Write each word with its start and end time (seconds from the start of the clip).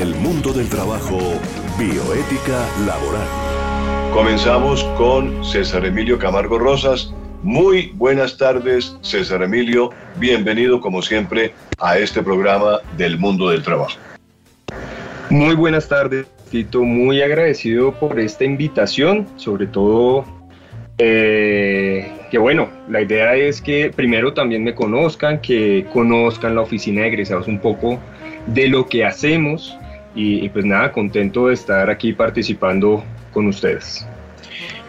el 0.00 0.14
mundo 0.14 0.52
del 0.52 0.68
trabajo, 0.68 1.18
bioética 1.76 2.64
laboral. 2.86 3.26
Comenzamos 4.12 4.84
con 4.96 5.44
César 5.44 5.84
Emilio 5.84 6.18
Camargo 6.18 6.56
Rosas. 6.56 7.12
Muy 7.42 7.90
buenas 7.96 8.38
tardes, 8.38 8.96
César 9.00 9.42
Emilio. 9.42 9.90
Bienvenido, 10.20 10.80
como 10.80 11.02
siempre, 11.02 11.52
a 11.80 11.98
este 11.98 12.22
programa 12.22 12.78
del 12.96 13.18
mundo 13.18 13.50
del 13.50 13.64
trabajo. 13.64 13.98
Muy 15.30 15.56
buenas 15.56 15.88
tardes, 15.88 16.28
Tito. 16.48 16.84
Muy 16.84 17.20
agradecido 17.20 17.92
por 17.92 18.20
esta 18.20 18.44
invitación, 18.44 19.26
sobre 19.34 19.66
todo 19.66 20.24
eh, 20.98 22.12
que 22.30 22.38
bueno, 22.38 22.68
la 22.88 23.02
idea 23.02 23.34
es 23.34 23.60
que 23.60 23.90
primero 23.94 24.32
también 24.32 24.62
me 24.62 24.76
conozcan, 24.76 25.40
que 25.40 25.86
conozcan 25.92 26.54
la 26.54 26.60
oficina 26.60 27.02
de 27.02 27.08
egresados 27.08 27.48
un 27.48 27.58
poco 27.58 27.98
de 28.46 28.68
lo 28.68 28.86
que 28.86 29.04
hacemos 29.04 29.76
y, 30.14 30.48
pues 30.48 30.64
nada, 30.64 30.92
contento 30.92 31.48
de 31.48 31.54
estar 31.54 31.90
aquí 31.90 32.12
participando 32.12 33.04
con 33.32 33.46
ustedes. 33.46 34.06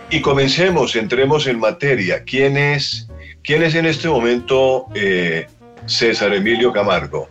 Y 0.10 0.22
comencemos, 0.22 0.96
entremos 0.96 1.46
en 1.48 1.60
materia. 1.60 2.24
¿Quién 2.24 2.58
es, 2.58 3.08
quién 3.44 3.62
es 3.64 3.76
en 3.76 3.86
este 3.86 4.08
momento 4.08 4.88
eh, 4.96 5.46
César 5.86 6.34
Emilio 6.34 6.72
Camargo? 6.72 7.30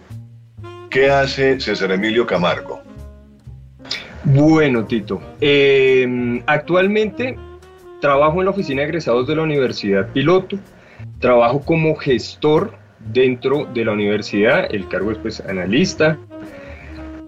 ¿Qué 0.90 1.10
hace 1.10 1.60
César 1.60 1.90
Emilio 1.90 2.26
Camargo? 2.26 2.82
Bueno, 4.24 4.84
Tito, 4.84 5.20
eh, 5.40 6.42
actualmente 6.46 7.36
Trabajo 8.00 8.38
en 8.38 8.44
la 8.44 8.52
oficina 8.52 8.82
de 8.82 8.88
egresados 8.88 9.26
de 9.26 9.34
la 9.34 9.42
Universidad 9.42 10.08
Piloto. 10.12 10.56
Trabajo 11.18 11.60
como 11.60 11.96
gestor 11.96 12.74
dentro 13.00 13.66
de 13.74 13.84
la 13.84 13.92
universidad. 13.92 14.72
El 14.72 14.86
cargo 14.86 15.10
es 15.10 15.18
pues 15.18 15.40
analista. 15.40 16.16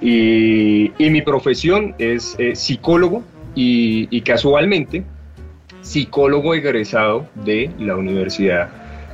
Y, 0.01 0.93
mi 0.99 1.23
profesión 1.23 1.95
es 1.99 2.35
eh, 2.39 2.55
psicólogo 2.57 3.23
y, 3.55 4.21
casualmente 4.23 5.05
psicólogo 5.83 6.55
egresado 6.55 7.27
de 7.35 7.71
la 7.79 7.97
Universidad 7.97 8.71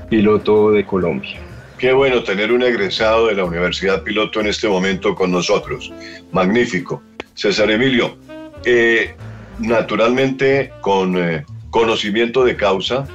Piloto 0.08 0.70
de 0.72 0.84
Colombia. 0.84 1.38
Qué 1.78 1.92
bueno 1.92 2.22
tener 2.22 2.52
un 2.52 2.62
egresado 2.62 3.28
de 3.28 3.34
la 3.34 3.44
Universidad 3.44 4.02
Piloto 4.02 4.40
en 4.40 4.48
este 4.48 4.68
momento 4.68 5.14
con 5.14 5.30
nosotros. 5.30 5.92
Magnífico. 6.32 7.02
César 7.34 7.70
Emilio, 7.70 8.16
eh, 8.64 9.14
naturalmente 9.58 10.72
con 10.80 11.16
eh, 11.16 11.44
conocimiento 11.70 12.44
de 12.44 12.56
causa 12.56 13.06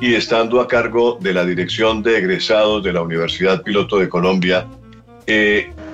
y 0.00 0.14
estando 0.14 0.60
a 0.60 0.68
cargo 0.68 1.18
de 1.20 1.32
la 1.32 1.44
Dirección 1.44 2.02
de 2.02 2.18
Egresados 2.18 2.82
de 2.82 2.92
la 2.92 3.02
Universidad 3.02 3.62
Piloto 3.62 3.98
de 3.98 4.08
Colombia, 4.08 4.66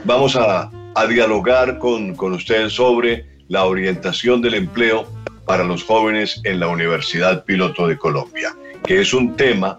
vamos 0.05 0.37
a, 0.37 0.71
dialogar 1.09 1.79
con, 1.79 2.15
con 2.15 2.33
usted 2.33 2.69
sobre 2.69 3.27
la 3.49 3.65
orientación 3.65 4.41
del 4.41 4.55
empleo 4.55 5.07
para 5.47 5.65
los 5.65 5.85
jóvenes 5.85 6.41
en 6.45 6.61
la 6.61 6.69
Universidad 6.69 7.45
Piloto 7.45 7.87
de 7.87 7.99
Colombia, 7.99 8.55
que 8.87 9.01
es 9.01 9.13
un 9.13 9.37
tema 9.37 9.79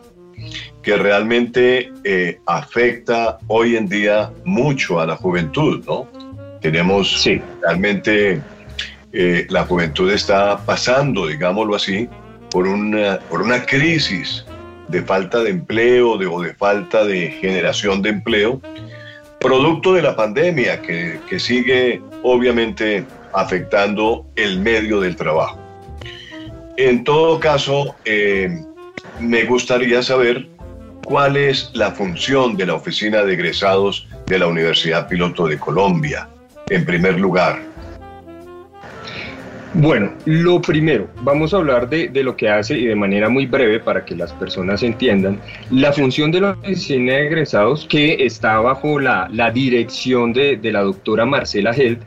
que 0.83 0.97
realmente 0.97 1.91
eh, 2.03 2.39
afecta 2.45 3.39
hoy 3.47 3.75
en 3.75 3.89
día 3.89 4.31
mucho 4.43 4.99
a 4.99 5.08
la 5.08 5.16
juventud, 5.16 5.83
¿no? 5.88 6.08
Tenemos 6.61 7.21
sí. 7.21 7.41
realmente 7.61 8.41
eh, 9.11 9.47
la 9.49 9.66
juventud 9.66 10.11
está 10.11 10.58
pasando, 10.66 11.25
digámoslo 11.27 11.75
así, 11.75 12.08
por 12.52 12.67
una, 12.67 13.19
por 13.30 13.41
una 13.41 13.66
crisis 13.66 14.45
de 14.88 15.02
falta 15.02 15.41
de 15.41 15.49
empleo 15.49 16.17
de, 16.17 16.27
o 16.27 16.39
de 16.41 16.53
falta 16.53 17.03
de 17.03 17.31
generación 17.31 18.02
de 18.02 18.09
empleo, 18.09 18.61
producto 19.45 19.93
de 19.93 20.01
la 20.01 20.15
pandemia 20.15 20.81
que, 20.81 21.19
que 21.29 21.39
sigue 21.39 22.01
obviamente 22.23 23.05
afectando 23.33 24.25
el 24.35 24.59
medio 24.59 24.99
del 24.99 25.15
trabajo. 25.15 25.59
En 26.77 27.03
todo 27.03 27.39
caso, 27.39 27.95
eh, 28.05 28.49
me 29.20 29.43
gustaría 29.43 30.02
saber 30.02 30.47
cuál 31.05 31.37
es 31.37 31.70
la 31.73 31.92
función 31.92 32.58
de 32.58 32.65
la 32.65 32.73
Oficina 32.73 33.23
de 33.23 33.33
Egresados 33.33 34.08
de 34.25 34.39
la 34.39 34.47
Universidad 34.47 35.08
Piloto 35.08 35.47
de 35.47 35.59
Colombia, 35.59 36.27
en 36.70 36.83
primer 36.83 37.20
lugar. 37.20 37.61
Bueno, 39.77 40.13
lo 40.25 40.61
primero, 40.61 41.09
vamos 41.21 41.53
a 41.53 41.58
hablar 41.58 41.89
de, 41.89 42.09
lo 42.23 42.37
que 42.37 42.49
hace 42.49 42.77
y 42.77 42.86
de 42.86 42.95
manera 42.95 43.27
muy 43.27 43.45
breve 43.45 43.80
para 43.80 44.05
que 44.05 44.15
las 44.15 44.31
personas 44.33 44.83
entiendan. 44.83 45.39
La 45.69 45.91
función 45.91 46.31
de 46.31 46.41
la 46.41 46.52
oficina 46.52 47.13
de 47.13 47.27
egresados 47.27 47.85
que 47.89 48.25
está 48.25 48.59
bajo 48.59 48.99
la, 48.99 49.27
dirección 49.53 50.31
de, 50.31 50.59
la 50.64 50.81
doctora 50.81 51.25
Marcela 51.25 51.71
Held, 51.71 51.99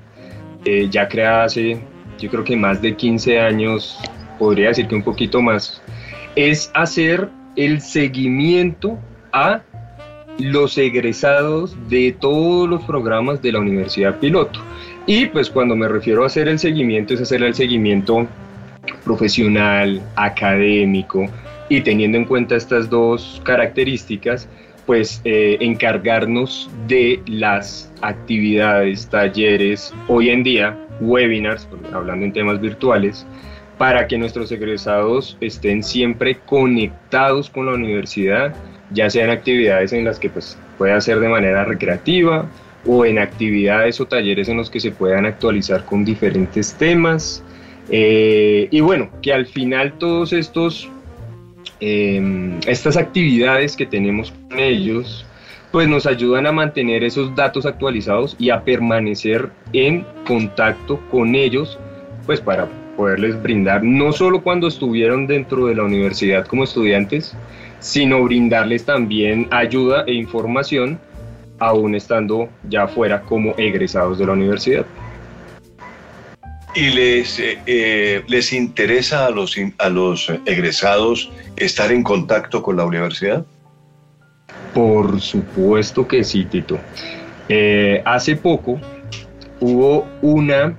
eh, 0.65 0.89
ya 0.91 1.09
creada 1.09 1.45
hace 1.45 1.79
yo 2.19 2.29
creo 2.31 2.45
que 2.45 2.57
más 2.57 2.83
de 2.83 2.97
15 2.97 3.41
años, 3.41 3.99
podría 4.39 4.69
decir 4.69 4.89
que 4.89 4.95
un 4.95 5.03
poquito 5.03 5.41
más, 5.41 5.81
es 6.37 6.71
hacer 6.75 7.29
el 7.57 7.81
seguimiento 7.81 8.99
a 9.33 9.63
los 10.39 10.79
egresados 10.79 11.77
de 11.89 12.17
todos 12.19 12.69
los 12.69 12.83
programas 12.85 13.43
de 13.43 13.53
la 13.53 13.61
Universidad 13.61 14.19
Piloto. 14.19 14.61
Y 15.09 15.25
pues 15.25 15.49
cuando 15.49 15.75
me 15.75 15.89
refiero 15.89 16.23
a 16.23 16.27
hacer 16.27 16.49
el 16.49 16.59
seguimiento 16.59 17.15
es 17.15 17.23
hacer 17.23 17.43
el 17.43 17.55
seguimiento 17.55 18.29
profesional, 19.07 20.03
académico 20.17 21.25
y 21.71 21.81
teniendo 21.81 22.19
en 22.19 22.27
cuenta 22.27 22.57
estas 22.57 22.91
dos 22.91 23.41
características, 23.43 24.47
pues 24.85 25.23
eh, 25.25 25.57
encargarnos 25.61 26.71
de 26.89 27.23
las 27.27 27.91
actividades, 28.03 29.09
talleres, 29.09 29.95
hoy 30.09 30.29
en 30.29 30.43
día 30.43 30.79
webinars, 31.01 31.67
hablando 31.95 32.27
en 32.27 32.35
temas 32.35 32.61
virtuales, 32.61 33.27
para 33.79 34.09
que 34.09 34.19
nuestros 34.19 34.53
egresados 34.53 35.39
estén 35.41 35.83
siempre 35.83 36.37
conectados 36.45 37.49
con 37.49 37.65
la 37.65 37.73
universidad, 37.73 38.55
ya 38.91 39.09
sean 39.09 39.31
actividades 39.31 39.95
en 39.95 40.05
las 40.05 40.19
que 40.19 40.29
pues 40.29 40.59
pueda 40.77 40.97
hacer 40.97 41.19
de 41.19 41.31
manera 41.31 41.65
recreativa, 41.65 42.45
o 42.87 43.05
en 43.05 43.19
actividades 43.19 44.01
o 44.01 44.07
talleres 44.07 44.49
en 44.49 44.57
los 44.57 44.71
que 44.71 44.81
se 44.81 44.91
puedan 44.91 45.27
actualizar 45.27 45.85
con 45.85 46.05
diferentes 46.05 46.75
temas. 46.75 47.43
Eh, 47.91 48.69
y 48.71 48.81
bueno, 48.81 49.11
que 49.23 49.33
al 49.33 49.47
final 49.47 49.95
todos 49.99 50.33
estos, 50.33 50.89
em, 51.81 52.59
estas 52.67 52.97
actividades 52.97 53.77
que 53.77 53.87
tenemos 53.87 54.33
con 54.49 54.59
ellos, 54.59 55.25
pues 55.73 55.89
nos 55.89 56.07
ayudan 56.07 56.47
a 56.47 56.53
mantener 56.53 57.05
esos 57.05 57.35
datos 57.35 57.67
actualizados 57.67 58.37
y 58.39 58.51
a 58.51 58.63
permanecer 58.63 59.51
en 59.73 60.05
contacto 60.27 61.01
con 61.11 61.35
ellos, 61.35 61.79
pues 62.27 62.41
para 62.41 62.69
poderles 62.97 63.41
brindar, 63.41 63.85
no 63.85 64.13
solo 64.13 64.43
cuando 64.43 64.67
estuvieron 64.67 65.27
dentro 65.27 65.67
de 65.67 65.75
la 65.75 65.85
universidad 65.85 66.47
como 66.47 66.65
estudiantes, 66.65 67.35
sino 67.81 68.25
brindarles 68.25 68.85
también 68.85 69.47
ayuda 69.51 70.05
e 70.07 70.15
información 70.15 70.99
aún 71.59 71.95
estando 71.95 72.49
ya 72.69 72.87
fuera 72.87 73.23
como 73.23 73.55
egresados 73.57 74.19
de 74.19 74.27
la 74.27 74.33
universidad. 74.33 74.87
¿Y 76.75 76.91
les, 76.91 77.39
eh, 77.41 77.59
eh, 77.67 78.23
les 78.29 78.53
interesa 78.53 79.27
a 79.27 79.31
los, 79.31 79.57
a 79.79 79.89
los 79.89 80.31
egresados 80.47 81.31
estar 81.57 81.91
en 81.91 82.03
contacto 82.03 82.63
con 82.63 82.77
la 82.77 82.85
universidad? 82.85 83.45
Por 84.75 85.21
supuesto 85.21 86.07
que 86.07 86.23
sí, 86.23 86.45
Tito. 86.45 86.79
Eh, 87.49 88.03
hace 88.05 88.37
poco 88.37 88.79
hubo 89.61 90.07
una 90.21 90.77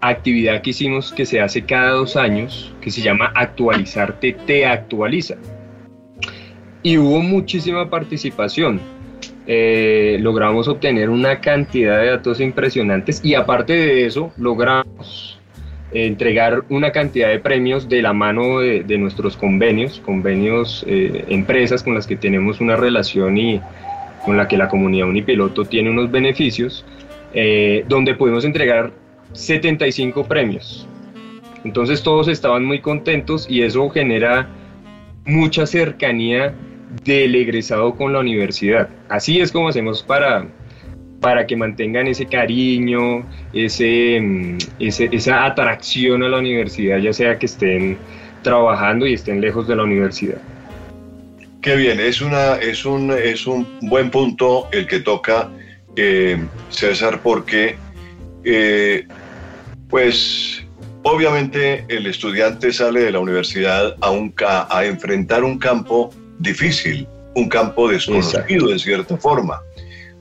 actividad 0.00 0.60
que 0.60 0.70
hicimos 0.70 1.12
que 1.12 1.24
se 1.24 1.40
hace 1.40 1.64
cada 1.64 1.90
dos 1.90 2.16
años, 2.16 2.74
que 2.80 2.90
se 2.90 3.00
llama 3.00 3.32
Actualizarte 3.34 4.36
te 4.46 4.66
actualiza. 4.66 5.36
Y 6.82 6.98
hubo 6.98 7.20
muchísima 7.20 7.88
participación 7.88 8.80
eh, 9.46 10.18
logramos 10.20 10.66
obtener 10.68 11.08
una 11.08 11.40
cantidad 11.40 12.00
de 12.00 12.06
datos 12.06 12.40
impresionantes 12.40 13.24
y 13.24 13.34
aparte 13.34 13.72
de 13.74 14.06
eso 14.06 14.32
logramos 14.36 15.38
entregar 15.92 16.64
una 16.68 16.90
cantidad 16.90 17.28
de 17.28 17.38
premios 17.38 17.88
de 17.88 18.02
la 18.02 18.12
mano 18.12 18.58
de, 18.58 18.98
nuestros 18.98 19.36
convenios, 19.36 20.00
convenios, 20.04 20.84
eh, 20.88 21.24
empresas 21.28 21.82
con 21.82 21.94
las 21.94 22.06
que 22.06 22.16
tenemos 22.16 22.60
una 22.60 22.76
relación 22.76 23.38
y 23.38 23.60
con 24.24 24.36
la 24.36 24.48
que 24.48 24.56
la 24.56 24.68
comunidad 24.68 25.08
Unipiloto 25.08 25.64
tiene 25.64 25.90
unos 25.90 26.10
beneficios, 26.10 26.84
eh, 27.32 27.84
donde 27.88 28.14
pudimos 28.14 28.44
entregar 28.44 28.90
75 29.32 30.24
premios. 30.24 30.88
Entonces 31.64 32.02
todos 32.02 32.28
estaban 32.28 32.64
muy 32.64 32.80
contentos 32.80 33.46
y 33.48 33.62
eso 33.62 33.88
genera 33.90 34.48
mucha 35.24 35.66
cercanía 35.66 36.54
del 37.04 37.34
egresado 37.34 37.94
con 37.94 38.12
la 38.12 38.20
universidad. 38.20 38.88
Así 39.08 39.40
es 39.40 39.52
como 39.52 39.68
hacemos 39.68 40.02
para, 40.02 40.46
para 41.20 41.46
que 41.46 41.56
mantengan 41.56 42.06
ese 42.06 42.26
cariño, 42.26 43.24
ese, 43.52 44.20
mm, 44.20 44.58
esa 44.78 45.44
atracción 45.44 46.22
a 46.22 46.28
la 46.28 46.38
universidad, 46.38 46.98
ya 46.98 47.12
sea 47.12 47.38
que 47.38 47.46
estén 47.46 47.96
trabajando 48.42 49.06
y 49.06 49.14
estén 49.14 49.40
lejos 49.40 49.66
de 49.68 49.76
la 49.76 49.84
universidad. 49.84 50.38
Qué 51.62 51.76
bien, 51.76 51.98
es, 51.98 52.20
una, 52.20 52.54
es, 52.56 52.84
un, 52.84 53.10
es 53.10 53.46
un 53.46 53.66
buen 53.82 54.10
punto 54.10 54.68
el 54.72 54.86
que 54.86 55.00
toca 55.00 55.48
eh, 55.96 56.38
César 56.70 57.20
porque 57.22 57.76
Eh, 58.48 59.04
pues 59.88 60.62
obviamente 61.02 61.84
el 61.88 62.06
estudiante 62.06 62.72
sale 62.72 63.00
de 63.00 63.10
la 63.10 63.18
universidad 63.18 63.96
a, 64.00 64.12
un, 64.12 64.32
a 64.46 64.84
enfrentar 64.84 65.42
un 65.42 65.58
campo 65.58 66.10
difícil, 66.38 67.08
un 67.34 67.48
campo 67.48 67.88
desconocido 67.88 68.70
en 68.70 68.78
cierta 68.78 69.16
forma. 69.16 69.60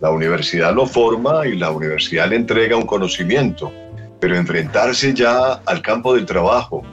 La 0.01 0.09
universidad 0.11 0.73
lo 0.75 0.85
forma 0.85 1.47
y 1.47 1.55
la 1.55 1.71
universidad 1.71 2.29
le 2.29 2.35
entrega 2.35 2.75
un 2.75 2.85
conocimiento, 2.85 3.71
pero 4.19 4.35
enfrentarse 4.35 5.13
ya 5.13 5.53
al 5.65 5.81
campo 5.81 6.13
del 6.13 6.25
trabajo, 6.25 6.83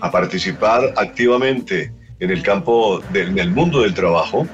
a 0.00 0.10
participar 0.10 0.92
activamente 0.96 1.92
en 2.20 2.30
el 2.30 2.42
campo 2.42 3.02
del 3.12 3.50
mundo 3.50 3.82
del 3.82 3.94
trabajo, 3.94 4.46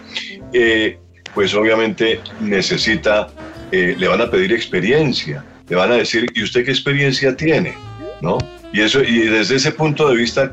eh, 0.52 0.98
pues 1.34 1.54
obviamente 1.54 2.20
necesita, 2.40 3.28
eh, 3.70 3.94
le 3.96 4.08
van 4.08 4.20
a 4.20 4.30
pedir 4.30 4.52
experiencia, 4.52 5.44
le 5.68 5.76
van 5.76 5.92
a 5.92 5.94
decir, 5.96 6.26
¿y 6.34 6.42
usted 6.42 6.64
qué 6.64 6.70
experiencia 6.70 7.36
tiene? 7.36 7.74
¿No? 8.20 8.38
Y, 8.72 8.80
eso, 8.80 9.02
y 9.02 9.20
desde 9.28 9.56
ese 9.56 9.72
punto 9.72 10.08
de 10.08 10.16
vista, 10.16 10.52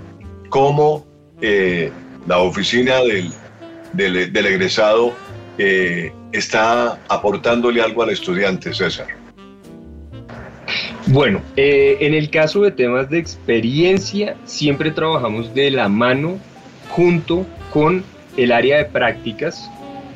¿cómo 0.49 1.05
eh, 1.41 1.91
la 2.27 2.39
oficina 2.39 2.97
del, 2.97 3.31
del, 3.93 4.35
egresado 4.35 5.13
está 6.31 6.99
aportándole 7.09 7.81
algo 7.81 8.03
al 8.03 8.11
estudiante, 8.11 8.73
César? 8.73 9.07
Bueno, 11.07 11.41
en 11.55 12.13
el 12.13 12.29
caso 12.29 12.61
de 12.61 12.71
temas 12.71 13.09
de 13.09 13.17
experiencia, 13.17 14.35
siempre 14.45 14.91
trabajamos 14.91 15.53
de 15.53 15.71
la 15.71 15.89
mano 15.89 16.39
junto 16.89 17.45
con 17.71 18.03
el 18.37 18.51
área 18.51 18.77
de 18.77 18.85
prácticas, 18.85 19.69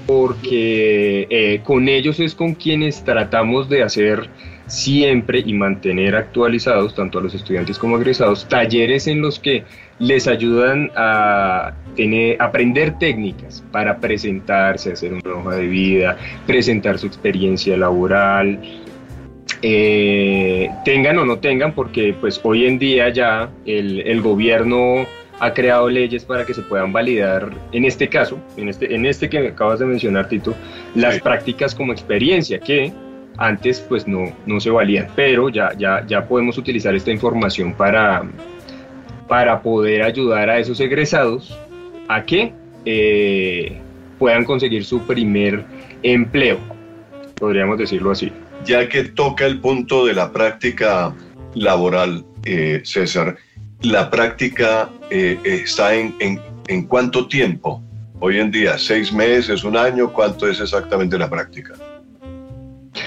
porque 0.06 1.28
eh, 1.30 1.62
con 1.64 1.88
ellos 1.88 2.20
es 2.20 2.36
con 2.36 2.56
quienes 2.56 3.04
tratamos 3.04 3.70
de 3.70 3.84
hacer 3.84 4.30
siempre 4.68 5.44
y 5.46 5.54
mantener 5.54 6.16
actualizados, 6.16 6.96
tanto 6.96 7.20
a 7.20 7.22
los 7.22 7.34
estudiantes 7.34 7.78
como 7.78 7.98
egresados, 7.98 8.48
talleres 8.48 9.08
en 9.08 9.22
los 9.22 9.40
que 9.40 9.64
les 10.04 10.28
ayudan 10.28 10.92
a 10.96 11.74
tener, 11.96 12.36
aprender 12.42 13.00
técnicas 13.00 13.64
para 13.72 13.98
presentarse, 13.98 14.92
hacer 14.92 15.14
una 15.14 15.34
hoja 15.34 15.56
de 15.56 15.68
vida, 15.68 16.18
presentar 16.46 17.00
su 17.00 17.08
experiencia 17.08 17.78
laboral, 17.78 18.60
eh, 19.62 20.70
tengan 20.84 21.20
o 21.20 21.26
no 21.26 21.40
tengan, 21.40 21.74
porque 21.74 22.14
pues 22.20 22.42
hoy 22.44 22.66
en 22.66 22.80
día 22.80 23.10
ya 23.10 23.50
el, 23.66 24.02
el 24.02 24.22
gobierno 24.22 25.08
ha 25.40 25.54
creado 25.54 25.90
leyes 25.90 26.26
para 26.26 26.46
que 26.46 26.54
se 26.54 26.64
puedan 26.64 26.92
validar, 26.92 27.50
en 27.72 27.86
este 27.86 28.10
caso, 28.10 28.38
en 28.58 28.68
este, 28.68 28.94
en 28.94 29.06
este 29.06 29.30
que 29.30 29.38
acabas 29.48 29.80
de 29.80 29.86
mencionar, 29.86 30.28
Tito, 30.28 30.54
las 30.96 31.22
prácticas 31.22 31.74
como 31.74 31.94
experiencia, 31.94 32.60
que 32.60 32.92
antes 33.38 33.80
pues 33.80 34.06
no, 34.06 34.36
no 34.46 34.60
se 34.60 34.70
valían, 34.70 35.08
pero 35.16 35.48
ya, 35.48 35.72
ya, 35.78 36.06
ya 36.06 36.28
podemos 36.28 36.58
utilizar 36.58 36.94
esta 36.94 37.12
información 37.12 37.74
para, 37.74 38.24
para 39.34 39.64
poder 39.64 40.04
ayudar 40.04 40.48
a 40.48 40.60
esos 40.60 40.80
egresados 40.80 41.58
a 42.08 42.24
que 42.24 42.54
eh, 42.86 43.82
puedan 44.20 44.46
conseguir 44.46 44.86
su 44.86 45.00
primer 45.08 45.66
empleo, 46.04 46.60
podríamos 47.40 47.80
decirlo 47.80 48.12
así. 48.12 48.32
Ya 48.64 48.88
que 48.88 49.06
toca 49.06 49.48
el 49.48 49.60
punto 49.60 50.06
de 50.06 50.14
la 50.14 50.32
práctica 50.32 51.16
laboral, 51.56 52.24
eh, 52.46 52.82
César, 52.84 53.36
la 53.82 54.12
práctica 54.12 54.92
eh, 55.10 55.40
está 55.44 55.96
en, 55.96 56.14
en, 56.68 56.84
cuánto 56.84 57.28
tiempo 57.28 57.82
hoy 58.20 58.38
en 58.38 58.52
día, 58.52 58.78
seis 58.78 59.12
meses, 59.12 59.64
un 59.64 59.76
año, 59.76 60.14
¿cuánto 60.14 60.48
es 60.48 60.60
exactamente 60.60 61.18
la 61.18 61.28
práctica? 61.28 61.74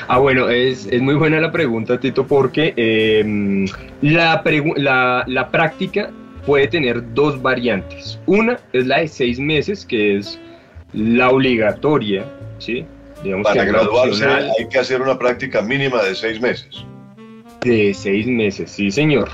Ah, 0.09 0.19
bueno, 0.19 0.49
es, 0.49 0.87
es 0.87 1.03
muy 1.03 1.15
buena 1.15 1.41
la 1.41 1.51
pregunta, 1.51 1.99
Tito, 1.99 2.27
porque 2.27 2.73
em, 2.77 3.67
la, 4.03 4.43
la, 4.77 5.25
la 5.27 5.51
práctica 5.51 6.11
puede 6.45 6.69
tener 6.69 7.03
dos 7.15 7.41
variantes. 7.43 8.19
Una 8.27 8.59
es 8.73 8.87
la 8.87 9.01
de 9.01 9.09
seis 9.09 9.41
meses, 9.41 9.85
que 9.85 10.19
es 10.19 10.39
la 10.93 11.31
obligatoria, 11.31 12.25
¿sí? 12.59 12.85
Para 13.43 13.65
graduarse 13.65 14.25
hay 14.27 14.69
que 14.71 14.79
hacer 14.79 15.03
una 15.03 15.19
práctica 15.19 15.61
mínima 15.63 16.03
de 16.03 16.15
seis 16.15 16.41
meses. 16.41 16.85
De 17.63 17.93
seis 17.93 18.27
meses, 18.27 18.71
sí, 18.71 18.91
señor 18.91 19.29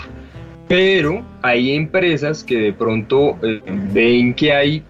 pero 0.72 1.22
hay 1.42 1.72
empresas 1.72 2.42
que 2.42 2.56
de 2.56 2.72
pronto 2.72 3.38
eh, 3.42 3.60
ven 3.92 4.32
que 4.32 4.54
hay 4.54 4.82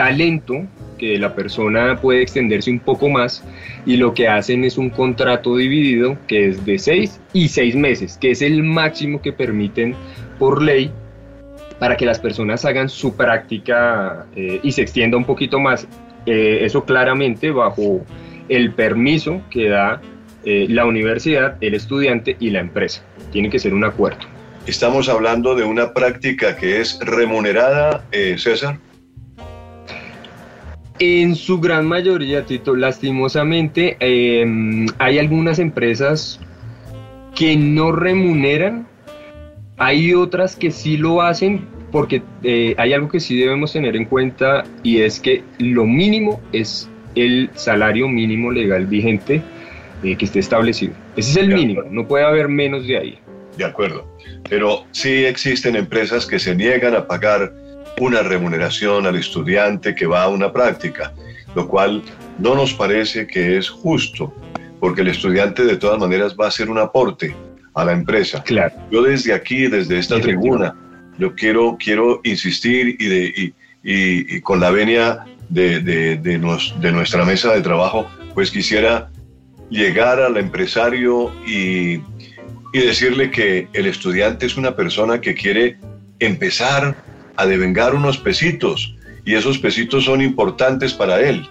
talento, 0.00 0.66
que 0.96 1.18
la 1.18 1.34
persona 1.34 2.00
puede 2.00 2.22
extenderse 2.22 2.70
un 2.70 2.78
poco 2.78 3.10
más 3.10 3.44
y 3.84 3.98
lo 3.98 4.14
que 4.14 4.28
hacen 4.28 4.64
es 4.64 4.78
un 4.78 4.88
contrato 4.88 5.58
dividido 5.58 6.16
que 6.26 6.48
es 6.48 6.64
de 6.64 6.78
seis 6.78 7.20
y 7.34 7.48
seis 7.48 7.76
meses, 7.76 8.16
que 8.18 8.30
es 8.30 8.40
el 8.40 8.62
máximo 8.62 9.20
que 9.20 9.30
permiten 9.30 9.94
por 10.38 10.62
ley 10.62 10.90
para 11.78 11.98
que 11.98 12.06
las 12.06 12.18
personas 12.18 12.64
hagan 12.64 12.88
su 12.88 13.14
práctica 13.14 14.24
eh, 14.34 14.58
y 14.62 14.72
se 14.72 14.80
extienda 14.80 15.18
un 15.18 15.26
poquito 15.26 15.60
más. 15.60 15.86
Eh, 16.24 16.60
eso 16.62 16.86
claramente 16.86 17.50
bajo 17.50 18.02
el 18.48 18.72
permiso 18.72 19.42
que 19.50 19.68
da 19.68 20.00
la 20.42 20.86
universidad, 20.86 21.58
el 21.60 21.74
estudiante 21.74 22.38
y 22.40 22.48
la 22.48 22.60
empresa. 22.60 23.02
Tiene 23.30 23.50
que 23.50 23.58
ser 23.58 23.74
un 23.74 23.84
acuerdo. 23.84 24.20
Estamos 24.66 25.10
hablando 25.10 25.54
de 25.54 25.64
una 25.64 25.92
práctica 25.92 26.56
que 26.56 26.80
es 26.80 26.98
remunerada, 27.00 28.02
eh, 28.12 28.36
César. 28.38 28.78
En 31.02 31.34
su 31.34 31.58
gran 31.60 31.86
mayoría, 31.86 32.44
Tito, 32.44 32.76
lastimosamente 32.76 33.96
em, 34.00 34.86
hay 34.98 35.18
algunas 35.18 35.58
empresas 35.58 36.38
que 37.34 37.56
no 37.56 37.90
remuneran, 37.90 38.86
hay 39.78 40.12
otras 40.12 40.56
que 40.56 40.70
sí 40.70 40.98
lo 40.98 41.22
hacen 41.22 41.66
porque 41.90 42.22
eh, 42.42 42.74
hay 42.76 42.92
algo 42.92 43.08
que 43.08 43.18
sí 43.18 43.34
debemos 43.34 43.72
tener 43.72 43.96
en 43.96 44.04
cuenta 44.04 44.64
y 44.82 45.00
es 45.00 45.20
que 45.20 45.42
lo 45.58 45.86
mínimo 45.86 46.38
es 46.52 46.90
el 47.14 47.48
salario 47.54 48.06
mínimo 48.06 48.50
legal 48.52 48.84
vigente 48.84 49.40
eh, 50.02 50.16
que 50.16 50.26
esté 50.26 50.40
establecido. 50.40 50.92
Ese 51.16 51.30
es 51.30 51.36
el 51.38 51.54
mínimo, 51.54 51.82
no 51.90 52.06
puede 52.06 52.26
haber 52.26 52.48
menos 52.48 52.86
de 52.86 52.98
ahí. 52.98 53.18
De 53.56 53.64
acuerdo. 53.64 54.06
Pero 54.50 54.84
sí 54.90 55.24
existen 55.24 55.76
empresas 55.76 56.26
que 56.26 56.38
se 56.38 56.54
niegan 56.54 56.94
a 56.94 57.06
pagar 57.06 57.54
una 58.00 58.22
remuneración 58.22 59.06
al 59.06 59.16
estudiante 59.16 59.94
que 59.94 60.06
va 60.06 60.24
a 60.24 60.28
una 60.28 60.52
práctica, 60.52 61.12
lo 61.54 61.68
cual 61.68 62.02
no 62.38 62.54
nos 62.54 62.74
parece 62.74 63.26
que 63.26 63.56
es 63.56 63.68
justo, 63.68 64.34
porque 64.80 65.02
el 65.02 65.08
estudiante 65.08 65.64
de 65.64 65.76
todas 65.76 65.98
maneras 65.98 66.34
va 66.38 66.46
a 66.46 66.48
hacer 66.48 66.70
un 66.70 66.78
aporte 66.78 67.34
a 67.74 67.84
la 67.84 67.92
empresa. 67.92 68.42
Claro. 68.42 68.74
Yo 68.90 69.02
desde 69.02 69.32
aquí, 69.32 69.68
desde 69.68 69.98
esta 69.98 70.20
tribuna, 70.20 70.74
yo 71.18 71.34
quiero, 71.34 71.76
quiero 71.78 72.20
insistir 72.24 72.96
y, 72.98 73.06
de, 73.06 73.54
y, 73.84 74.40
con 74.40 74.60
la 74.60 74.70
venia 74.70 75.24
de, 75.48 75.80
de, 75.80 76.16
de, 76.16 76.38
de 76.80 76.92
nuestra 76.92 77.24
mesa 77.24 77.52
de 77.54 77.60
trabajo, 77.60 78.06
pues 78.34 78.50
quisiera 78.50 79.10
llegar 79.70 80.20
al 80.20 80.36
empresario 80.36 81.32
y 81.46 82.00
y 82.72 82.80
decirle 82.80 83.30
que 83.30 83.68
el 83.72 83.86
estudiante 83.86 84.46
es 84.46 84.56
una 84.56 84.76
persona 84.76 85.20
que 85.20 85.34
quiere 85.34 85.76
empezar 86.18 86.96
a 87.40 87.46
devengar 87.46 87.94
unos 87.94 88.18
pesitos 88.18 88.94
y 89.24 89.34
esos 89.34 89.58
pesitos 89.58 90.04
son 90.04 90.20
importantes 90.20 90.92
para 90.92 91.20
él. 91.20 91.48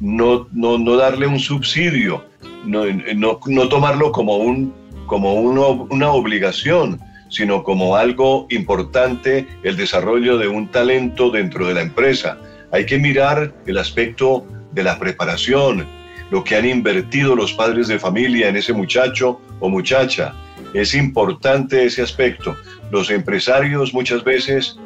No, 0.00 0.46
no, 0.52 0.78
no 0.78 0.96
darle 0.96 1.26
un 1.26 1.38
subsidio, 1.38 2.24
no, 2.64 2.84
no, 3.14 3.68
tomarlo 3.68 4.12
como, 4.12 4.36
un, 4.36 4.74
como 5.06 5.34
una 5.34 6.10
obligación, 6.10 7.00
sino 7.30 7.62
como 7.62 7.96
algo 7.96 8.46
importante 8.50 9.46
el 9.62 9.76
desarrollo 9.76 10.36
de 10.38 10.48
un 10.48 10.68
talento 10.68 11.30
dentro 11.30 11.66
de 11.66 11.74
la 11.74 11.82
empresa. 11.82 12.38
Hay 12.70 12.86
que 12.86 12.98
mirar 12.98 13.54
el 13.66 13.78
aspecto 13.78 14.46
de 14.72 14.82
la 14.82 14.98
preparación, 14.98 15.86
lo 16.30 16.42
que 16.42 16.56
han 16.56 16.66
invertido 16.66 17.36
los 17.36 17.52
padres 17.52 17.88
de 17.88 17.98
familia 17.98 18.48
en 18.48 18.56
ese 18.56 18.72
muchacho 18.72 19.40
o 19.60 19.68
muchacha, 19.68 20.34
es 20.74 20.94
importante 20.94 21.84
ese 21.84 22.02
aspecto. 22.02 22.56
Los 22.90 23.10
empresarios 23.10 23.94
muchas 23.94 24.24
veces 24.24 24.76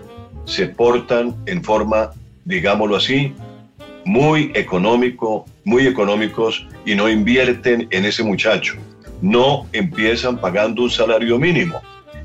se 0.49 0.67
portan 0.67 1.37
en 1.47 1.63
forma, 1.63 2.11
digámoslo 2.47 2.97
así, 2.97 3.35
muy 4.07 4.51
económico, 4.55 5.45
muy 5.65 5.87
económicos 5.87 6.67
y 6.87 6.95
no 6.95 7.09
invierten 7.09 7.87
en 7.91 8.07
ese 8.07 8.23
muchacho. 8.23 8.75
No 9.21 9.67
empiezan 9.73 10.39
pagando 10.39 10.83
un 10.83 10.91
salario 10.91 11.39
mínimo 11.39 11.83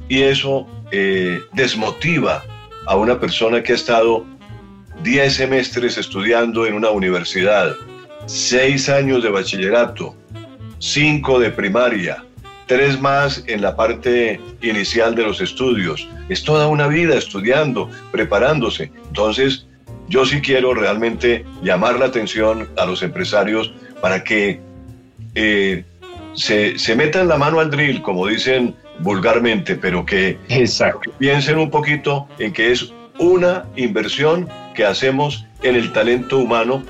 y 0.07 0.21
eso 0.21 0.65
eh, 0.91 1.41
desmotiva 1.51 2.41
a 2.85 2.95
una 2.95 3.19
persona 3.19 3.61
que 3.61 3.73
ha 3.73 3.75
estado 3.75 4.25
10 5.03 5.33
semestres 5.33 5.97
estudiando 5.97 6.65
en 6.65 6.75
una 6.75 6.91
universidad, 6.91 7.75
6 8.25 8.87
años 8.87 9.21
de 9.21 9.29
bachillerato, 9.29 10.15
5 10.79 11.39
de 11.39 11.49
primaria, 11.49 12.23
tres 12.67 12.99
más 12.99 13.43
en 13.47 13.61
la 13.61 13.75
parte 13.75 14.39
inicial 14.61 15.15
de 15.15 15.23
los 15.23 15.41
estudios. 15.41 16.07
Es 16.29 16.43
toda 16.43 16.67
una 16.67 16.87
vida 16.87 17.15
estudiando, 17.15 17.89
preparándose. 18.11 18.91
Entonces, 19.07 19.67
yo 20.09 20.25
sí 20.25 20.41
quiero 20.41 20.73
realmente 20.73 21.45
llamar 21.61 21.99
la 21.99 22.05
atención 22.05 22.69
a 22.77 22.85
los 22.85 23.03
empresarios 23.03 23.73
para 24.01 24.23
que 24.23 24.59
eh, 25.35 25.83
se, 26.33 26.77
se 26.77 26.95
metan 26.95 27.27
la 27.27 27.37
mano 27.37 27.59
al 27.59 27.69
drill, 27.69 28.01
como 28.01 28.27
dicen 28.27 28.75
vulgarmente, 28.99 29.75
pero 29.75 30.05
que, 30.05 30.37
que 30.47 30.67
piensen 31.17 31.57
un 31.57 31.69
poquito 31.69 32.27
en 32.39 32.53
que 32.53 32.71
es 32.71 32.91
una 33.19 33.65
inversión 33.75 34.47
que 34.75 34.85
hacemos 34.85 35.45
en 35.61 35.75
el 35.75 35.91
talento 35.93 36.37
humano 36.39 36.83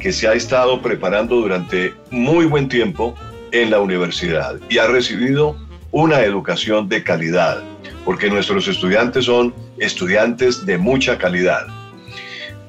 que 0.00 0.12
se 0.12 0.28
ha 0.28 0.34
estado 0.34 0.80
preparando 0.82 1.36
durante 1.36 1.94
muy 2.10 2.44
buen 2.46 2.68
tiempo 2.68 3.14
en 3.54 3.70
la 3.70 3.80
universidad 3.80 4.56
y 4.68 4.78
ha 4.78 4.86
recibido 4.88 5.56
una 5.92 6.20
educación 6.22 6.88
de 6.88 7.04
calidad, 7.04 7.62
porque 8.04 8.28
nuestros 8.28 8.66
estudiantes 8.66 9.26
son 9.26 9.54
estudiantes 9.78 10.66
de 10.66 10.76
mucha 10.76 11.16
calidad. 11.16 11.66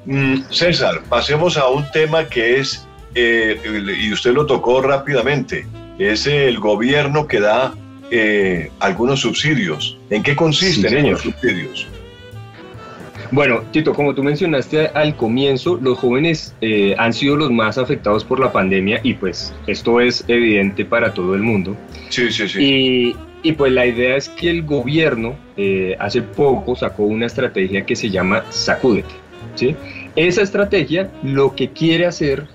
Mm, 0.04 0.42
César, 0.50 1.02
pasemos 1.08 1.56
a 1.56 1.68
un 1.68 1.90
tema 1.90 2.28
que 2.28 2.60
es, 2.60 2.86
eh, 3.16 3.60
y 3.98 4.12
usted 4.12 4.32
lo 4.32 4.46
tocó 4.46 4.80
rápidamente, 4.80 5.66
es 5.98 6.28
el 6.28 6.60
gobierno 6.60 7.26
que 7.26 7.40
da 7.40 7.74
eh, 8.12 8.70
algunos 8.78 9.20
subsidios. 9.20 9.98
¿En 10.10 10.22
qué 10.22 10.36
consisten 10.36 11.10
los 11.10 11.22
subsidios? 11.22 11.88
Bueno, 13.30 13.62
Tito, 13.72 13.92
como 13.92 14.14
tú 14.14 14.22
mencionaste 14.22 14.88
al 14.88 15.16
comienzo, 15.16 15.78
los 15.80 15.98
jóvenes 15.98 16.54
eh, 16.60 16.94
han 16.98 17.12
sido 17.12 17.36
los 17.36 17.50
más 17.50 17.78
afectados 17.78 18.24
por 18.24 18.40
la 18.40 18.52
pandemia 18.52 19.00
y 19.02 19.14
pues 19.14 19.54
esto 19.66 20.00
es 20.00 20.24
evidente 20.28 20.84
para 20.84 21.12
todo 21.12 21.34
el 21.34 21.42
mundo. 21.42 21.76
Sí, 22.08 22.30
sí, 22.30 22.48
sí. 22.48 22.62
Y, 22.62 23.16
y 23.42 23.52
pues 23.52 23.72
la 23.72 23.86
idea 23.86 24.16
es 24.16 24.28
que 24.28 24.50
el 24.50 24.62
gobierno 24.62 25.36
eh, 25.56 25.96
hace 25.98 26.22
poco 26.22 26.76
sacó 26.76 27.04
una 27.04 27.26
estrategia 27.26 27.84
que 27.84 27.96
se 27.96 28.10
llama 28.10 28.44
Sacúdete. 28.50 29.14
¿sí? 29.54 29.76
Esa 30.14 30.42
estrategia 30.42 31.10
lo 31.22 31.54
que 31.54 31.70
quiere 31.70 32.06
hacer 32.06 32.46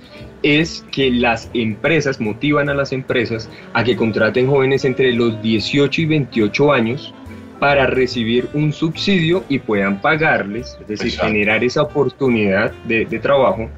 es 0.44 0.86
que 0.92 1.12
las 1.12 1.50
empresas 1.54 2.20
motivan 2.20 2.70
a 2.70 2.74
las 2.74 2.92
empresas 2.92 3.50
a 3.74 3.84
que 3.84 3.96
contraten 3.96 4.48
jóvenes 4.48 4.86
entre 4.86 5.14
los 5.14 5.42
18 5.42 6.02
y 6.02 6.06
28 6.06 6.74
años 6.74 7.14
para 7.62 7.86
recibir 7.86 8.50
un 8.56 8.74
subsidio 8.74 9.44
y 9.48 9.60
puedan 9.60 10.02
pagarles, 10.02 10.80
es 10.82 10.88
decir, 10.88 11.12
generar 11.12 11.64
esa 11.64 11.84
oportunidad 11.84 12.72
de, 12.86 13.06
trabajo, 13.20 13.70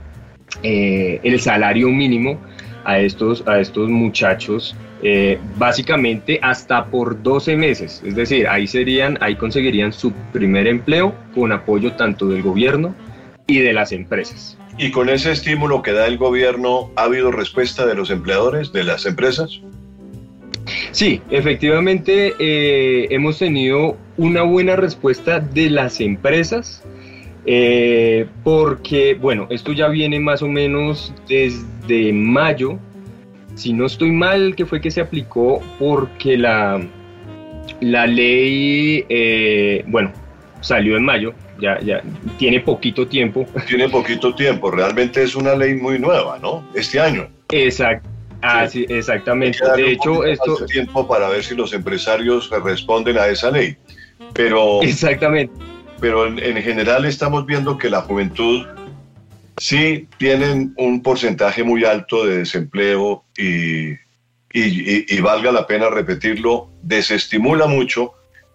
eh, 0.64 1.20
el 1.22 1.38
salario 1.42 1.90
mínimo 1.90 2.40
a 2.86 3.00
estos, 3.00 3.46
a 3.46 3.60
estos 3.60 3.90
muchachos, 3.90 4.74
eh, 5.02 5.38
básicamente 5.58 6.40
hasta 6.42 6.86
por 6.86 7.22
12 7.22 7.58
meses. 7.58 8.02
Es 8.06 8.16
decir, 8.16 8.48
ahí 8.48 8.68
serían, 8.68 9.18
ahí 9.20 9.36
conseguirían 9.36 9.92
su 9.92 10.14
primer 10.32 10.66
empleo 10.68 11.14
con 11.36 11.52
apoyo 11.52 11.92
tanto 11.92 12.30
del 12.30 12.42
gobierno 12.42 12.96
y 13.48 13.60
de 13.60 13.74
las 13.74 13.92
empresas. 13.92 14.58
¿Y 14.78 14.92
con 14.92 15.10
ese 15.10 15.34
estímulo 15.34 15.82
que 15.82 15.92
da 15.92 16.08
el 16.08 16.18
gobierno, 16.18 16.90
ha 16.96 17.04
habido 17.04 17.34
respuesta 17.34 17.86
de 17.86 17.96
los 17.96 18.12
empleadores, 18.12 18.72
de 18.72 18.86
las 18.86 19.06
empresas? 19.06 19.60
Sí, 20.92 21.22
efectivamente 21.30 22.34
eh, 22.40 23.08
hemos 23.10 23.40
tenido 23.40 23.98
una 24.18 24.44
buena 24.44 24.76
respuesta 24.76 25.40
de 25.40 25.70
las 25.70 26.00
empresas. 26.00 26.84
Eh, 27.46 28.26
porque, 28.44 29.16
bueno, 29.16 29.48
esto 29.50 29.74
ya 29.74 29.90
viene 29.90 30.20
más 30.20 30.42
o 30.42 30.48
menos 30.48 31.14
desde 31.28 32.14
mayo, 32.14 32.80
si 33.56 33.74
no 33.74 33.86
estoy 33.86 34.12
mal, 34.12 34.56
que 34.56 34.66
fue 34.66 34.80
que 34.80 34.90
se 34.90 35.02
aplicó 35.02 35.62
porque 35.78 36.38
la, 36.38 36.82
la 37.82 38.08
ley, 38.08 39.06
eh, 39.10 39.84
bueno, 39.88 40.14
salió 40.62 40.96
en 40.96 41.04
mayo, 41.04 41.34
ya, 41.60 41.80
ya 41.82 42.02
tiene 42.38 42.62
poquito 42.62 43.08
tiempo. 43.08 43.46
Tiene 43.68 43.90
poquito 43.90 44.34
tiempo, 44.34 44.72
realmente 44.72 45.22
es 45.22 45.36
una 45.36 45.54
ley 45.54 45.76
muy 45.76 46.00
nueva, 46.00 46.40
¿no? 46.42 46.64
Este 46.74 47.00
año. 47.00 47.28
Exacto. 47.52 48.13
Ah, 48.44 48.68
sí, 48.68 48.86
exactamente. 48.90 49.60
De 49.76 49.94
hecho, 49.94 50.26
esto... 50.26 50.66
tiempo 50.66 51.08
para 51.08 51.30
ver 51.30 51.44
si 51.44 51.56
los 51.56 51.74
empresarios 51.74 52.50
responden 52.50 53.18
a 53.18 53.28
esa 53.28 53.50
ley. 53.50 53.78
Pero... 54.34 54.82
Exactamente. 54.82 55.54
Pero 56.02 56.28
en, 56.28 56.62
general 56.62 57.06
estamos 57.06 57.46
viendo 57.46 57.78
que 57.78 57.90
la 57.90 58.02
juventud 58.02 58.66
sí 59.56 60.10
tienen 60.18 60.74
un 60.78 61.02
porcentaje 61.02 61.64
muy 61.64 61.86
alto 61.86 62.26
de 62.26 62.40
desempleo 62.40 63.24
y, 63.38 63.92
y, 63.92 63.96
y, 65.16 65.22
valga 65.22 65.54
la 65.54 65.66
pena 65.66 65.90
repetirlo, 65.90 66.70
desestimula 66.82 67.68
mucho 67.68 68.12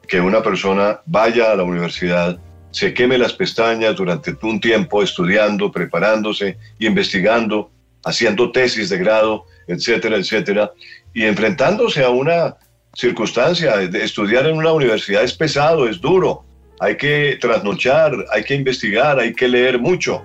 que 0.06 0.20
una 0.20 0.42
persona 0.42 1.00
vaya 1.06 1.52
a 1.52 1.56
la 1.56 1.62
universidad, 1.62 2.38
se 2.70 2.92
queme 2.92 3.16
las 3.16 3.32
pestañas 3.32 3.96
durante 3.96 4.36
un 4.42 4.60
tiempo 4.60 5.02
estudiando, 5.02 5.72
preparándose, 5.72 6.58
investigando, 6.78 7.70
haciendo 8.08 8.50
tesis 8.50 8.88
de 8.88 8.98
grado 8.98 9.44
etcétera, 9.68 10.16
etcétera, 10.16 10.72
y 11.14 11.24
enfrentándose 11.24 12.02
a 12.02 12.08
una 12.08 12.56
circunstancia 12.94 13.76
de 13.76 14.02
estudiar 14.02 14.46
en 14.46 14.56
una 14.56 14.72
universidad 14.72 15.22
es 15.22 15.34
pesado, 15.34 15.86
es 15.86 16.00
duro, 16.00 16.44
hay 16.80 16.96
que 16.96 17.38
trasnochar, 17.40 18.12
hay 18.32 18.42
que 18.42 18.54
investigar, 18.54 19.20
hay 19.20 19.34
que 19.34 19.46
leer 19.46 19.78
mucho, 19.78 20.24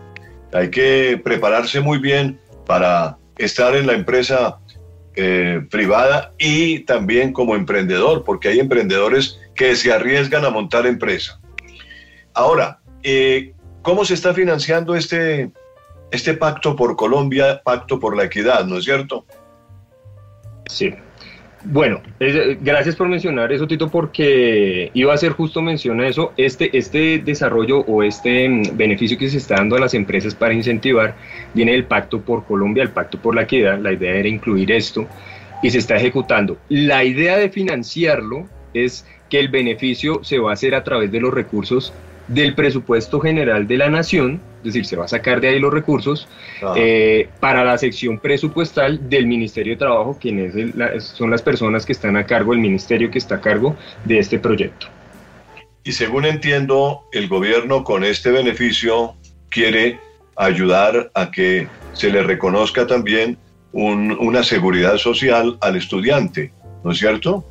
hay 0.53 0.69
que 0.69 1.21
prepararse 1.23 1.81
muy 1.81 1.99
bien 1.99 2.39
para 2.65 3.17
estar 3.37 3.75
en 3.75 3.85
la 3.85 3.93
empresa 3.93 4.57
eh, 5.15 5.61
privada 5.69 6.31
y 6.39 6.79
también 6.79 7.33
como 7.33 7.55
emprendedor, 7.55 8.23
porque 8.23 8.47
hay 8.47 8.59
emprendedores 8.59 9.39
que 9.55 9.75
se 9.75 9.91
arriesgan 9.91 10.45
a 10.45 10.49
montar 10.49 10.87
empresa. 10.87 11.39
Ahora, 12.33 12.79
eh, 13.03 13.53
¿cómo 13.81 14.05
se 14.05 14.13
está 14.13 14.33
financiando 14.33 14.95
este, 14.95 15.51
este 16.13 16.36
pacto 16.36 16.75
por 16.75 16.96
Colombia, 16.96 17.60
pacto 17.63 18.00
por 18.00 18.15
la 18.15 18.25
equidad, 18.25 18.65
¿no 18.65 18.77
es 18.77 18.86
cierto? 18.86 19.25
Sí. 20.67 20.93
Bueno, 21.65 22.01
gracias 22.62 22.96
por 22.96 23.08
mencionar 23.08 23.51
eso, 23.51 23.65
Tito, 23.65 23.89
porque 23.89 24.91
iba 24.93 25.12
a 25.12 25.15
hacer 25.15 25.32
justo 25.32 25.62
mención 25.62 26.01
a 26.01 26.08
eso. 26.08 26.32
Este, 26.38 26.77
este 26.77 27.17
desarrollo 27.17 27.79
o 27.79 28.03
este 28.03 28.48
mm, 28.48 28.77
beneficio 28.77 29.17
que 29.17 29.29
se 29.29 29.38
está 29.38 29.55
dando 29.55 29.75
a 29.75 29.79
las 29.79 29.96
empresas 29.96 30.36
para 30.36 30.53
incentivar 30.53 31.15
viene 31.53 31.72
del 31.72 31.86
Pacto 31.86 32.22
por 32.22 32.46
Colombia, 32.46 32.84
el 32.84 32.89
Pacto 32.89 33.17
por 33.17 33.34
la 33.34 33.43
Equidad. 33.43 33.79
La 33.79 33.93
idea 33.93 34.13
era 34.13 34.27
incluir 34.27 34.72
esto 34.72 35.08
y 35.63 35.72
se 35.72 35.79
está 35.79 35.96
ejecutando. 35.96 36.58
La 36.70 37.03
idea 37.03 37.38
de 37.38 37.50
financiarlo 37.50 38.46
es 38.75 39.08
que 39.29 39.39
el 39.39 39.48
beneficio 39.48 40.24
se 40.24 40.38
va 40.38 40.51
a 40.51 40.53
hacer 40.53 40.75
a 40.75 40.84
través 40.84 41.12
de 41.12 41.22
los 41.22 41.34
recursos 41.34 41.91
del 42.27 42.53
presupuesto 42.53 43.20
general 43.20 43.65
de 43.67 43.77
la 43.77 43.89
nación, 43.89 44.41
es 44.63 44.74
decir, 44.74 44.86
se 44.86 44.96
va 44.96 45.05
a 45.05 45.08
sacar 45.08 45.41
de 45.41 45.50
ahí 45.50 45.60
los 45.60 45.74
recursos 45.74 46.27
ah. 46.62 46.74
eh, 46.77 47.29
para 47.39 47.63
la 47.63 47.77
sección 47.77 48.20
presupuestal 48.20 49.10
del 49.10 49.27
Ministerio 49.27 49.74
de 49.74 49.77
Trabajo, 49.77 50.17
quienes 50.20 50.53
son 51.00 51.32
las 51.32 51.41
personas 51.41 51.86
que 51.86 51.91
están 51.91 52.15
a 52.17 52.25
cargo, 52.25 52.53
el 52.53 52.60
ministerio 52.60 53.12
que 53.12 53.17
está 53.17 53.36
a 53.36 53.41
cargo 53.41 53.75
de 54.05 54.20
este 54.20 54.39
proyecto. 54.39 54.88
Y 55.84 55.91
según 55.91 56.25
entiendo, 56.25 57.01
el 57.12 57.27
gobierno 57.27 57.84
con 57.84 58.05
este 58.05 58.32
beneficio 58.32 59.15
quiere 59.50 60.00
ayudar 60.36 61.12
a 61.13 61.29
que 61.29 61.67
se 61.93 62.10
le 62.10 62.24
reconozca 62.24 62.88
también 62.88 63.38
una 63.74 64.43
seguridad 64.43 64.98
social 64.98 65.58
al 65.62 65.75
estudiante, 65.75 66.53
¿no 66.84 66.91
es 66.91 67.00
cierto? 67.00 67.43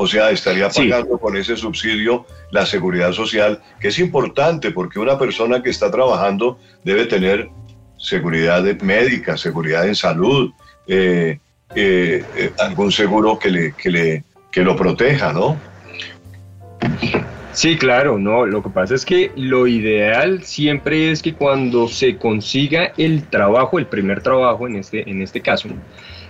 O 0.00 0.06
sea, 0.06 0.30
estaría 0.30 0.68
pagando 0.68 1.18
con 1.18 1.36
ese 1.36 1.56
subsidio 1.56 2.24
la 2.52 2.64
seguridad 2.64 3.10
social, 3.12 3.60
que 3.80 3.88
es 3.88 3.98
importante 3.98 4.70
porque 4.70 5.00
una 5.00 5.18
persona 5.18 5.60
que 5.60 5.70
está 5.70 5.90
trabajando 5.90 6.56
debe 6.84 7.06
tener 7.06 7.50
seguridad 7.96 8.62
médica, 8.80 9.36
seguridad 9.36 9.88
en 9.88 9.96
salud, 9.96 10.52
eh, 10.86 11.40
eh, 11.74 12.24
eh, 12.36 12.52
algún 12.60 12.92
seguro 12.92 13.40
que, 13.40 13.50
le, 13.50 13.72
que, 13.72 13.90
le, 13.90 14.24
que 14.52 14.62
lo 14.62 14.76
proteja, 14.76 15.32
¿no? 15.32 15.56
Sí, 17.50 17.76
claro, 17.76 18.20
no, 18.20 18.46
lo 18.46 18.62
que 18.62 18.70
pasa 18.70 18.94
es 18.94 19.04
que 19.04 19.32
lo 19.34 19.66
ideal 19.66 20.44
siempre 20.44 21.10
es 21.10 21.22
que 21.22 21.34
cuando 21.34 21.88
se 21.88 22.18
consiga 22.18 22.92
el 22.96 23.24
trabajo, 23.24 23.80
el 23.80 23.86
primer 23.86 24.22
trabajo 24.22 24.68
en 24.68 24.76
este, 24.76 25.10
en 25.10 25.22
este 25.22 25.40
caso, 25.40 25.68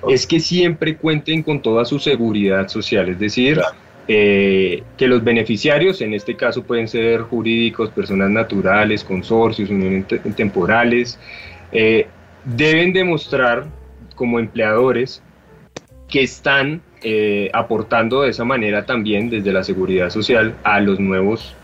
es 0.08 0.26
que 0.26 0.40
siempre 0.40 0.96
cuenten 0.96 1.42
con 1.42 1.60
toda 1.60 1.84
su 1.84 1.98
seguridad 1.98 2.68
social, 2.68 3.08
es 3.08 3.18
decir, 3.18 3.60
eh, 4.06 4.82
que 4.96 5.06
los 5.06 5.22
beneficiarios, 5.22 6.00
en 6.00 6.14
este 6.14 6.34
caso 6.34 6.62
pueden 6.62 6.88
ser 6.88 7.20
jurídicos, 7.22 7.90
personas 7.90 8.30
naturales, 8.30 9.04
consorcios, 9.04 9.68
uniones 9.68 10.06
temporales, 10.34 11.18
eh, 11.72 12.06
deben 12.44 12.92
demostrar 12.92 13.66
como 14.14 14.38
empleadores 14.38 15.22
que 16.08 16.22
están 16.22 16.80
eh, 17.02 17.50
aportando 17.52 18.22
de 18.22 18.30
esa 18.30 18.44
manera 18.44 18.86
también 18.86 19.28
desde 19.28 19.52
la 19.52 19.62
seguridad 19.62 20.10
social 20.10 20.54
a 20.64 20.80
los 20.80 20.98
nuevos 20.98 21.54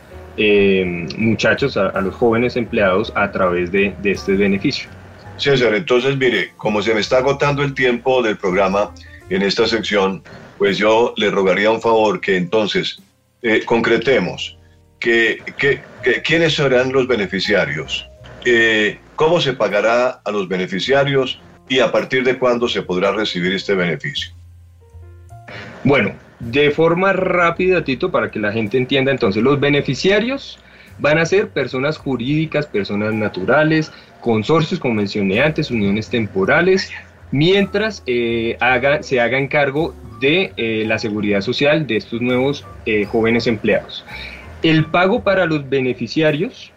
muchachos, 1.16 1.76
a, 1.76 2.00
los 2.00 2.12
jóvenes 2.12 2.56
empleados 2.56 3.12
a 3.14 3.30
través 3.30 3.70
de 3.70 3.94
este 4.02 4.32
beneficio. 4.32 4.88
César, 5.36 5.74
entonces 5.74 6.16
mire, 6.16 6.52
como 6.56 6.80
se 6.82 6.94
me 6.94 7.00
está 7.00 7.18
agotando 7.18 7.62
el 7.62 7.74
tiempo 7.74 8.22
del 8.22 8.36
programa 8.36 8.92
en 9.30 9.42
esta 9.42 9.66
sección, 9.66 10.22
pues 10.58 10.78
yo 10.78 11.14
le 11.16 11.30
rogaría 11.30 11.70
un 11.70 11.80
favor 11.80 12.20
que 12.20 12.36
entonces 12.36 12.98
eh, 13.42 13.62
concretemos 13.64 14.56
que, 14.98 15.42
quiénes 16.24 16.54
serán 16.54 16.92
los 16.92 17.06
beneficiarios, 17.06 18.08
eh, 18.44 18.98
cómo 19.16 19.40
se 19.40 19.52
pagará 19.52 20.20
a 20.24 20.30
los 20.30 20.48
beneficiarios 20.48 21.40
y 21.68 21.80
a 21.80 21.92
partir 21.92 22.24
de 22.24 22.38
cuándo 22.38 22.68
se 22.68 22.82
podrá 22.82 23.12
recibir 23.12 23.52
este 23.52 23.74
beneficio. 23.74 24.32
Bueno, 25.82 26.14
de 26.40 26.70
forma 26.70 27.12
rápida, 27.12 27.84
Tito, 27.84 28.10
para 28.10 28.30
que 28.30 28.38
la 28.38 28.52
gente 28.52 28.78
entienda, 28.78 29.10
entonces 29.10 29.42
los 29.42 29.60
beneficiarios 29.60 30.58
van 30.98 31.18
a 31.18 31.26
ser 31.26 31.48
personas 31.48 31.98
jurídicas, 31.98 32.66
personas 32.66 33.12
naturales, 33.14 33.92
consorcios, 34.24 34.80
como 34.80 34.94
mencioné 34.94 35.42
antes, 35.42 35.70
uniones 35.70 36.08
temporales, 36.08 36.90
mientras 37.30 38.02
eh, 38.06 38.56
haga, 38.58 39.02
se 39.02 39.20
hagan 39.20 39.48
cargo 39.48 39.94
de 40.18 40.50
eh, 40.56 40.84
la 40.86 40.98
seguridad 40.98 41.42
social 41.42 41.86
de 41.86 41.98
estos 41.98 42.22
nuevos 42.22 42.64
eh, 42.86 43.04
jóvenes 43.04 43.46
empleados. 43.46 44.02
El 44.62 44.86
pago 44.86 45.22
para 45.22 45.44
los 45.44 45.68
beneficiarios 45.68 46.72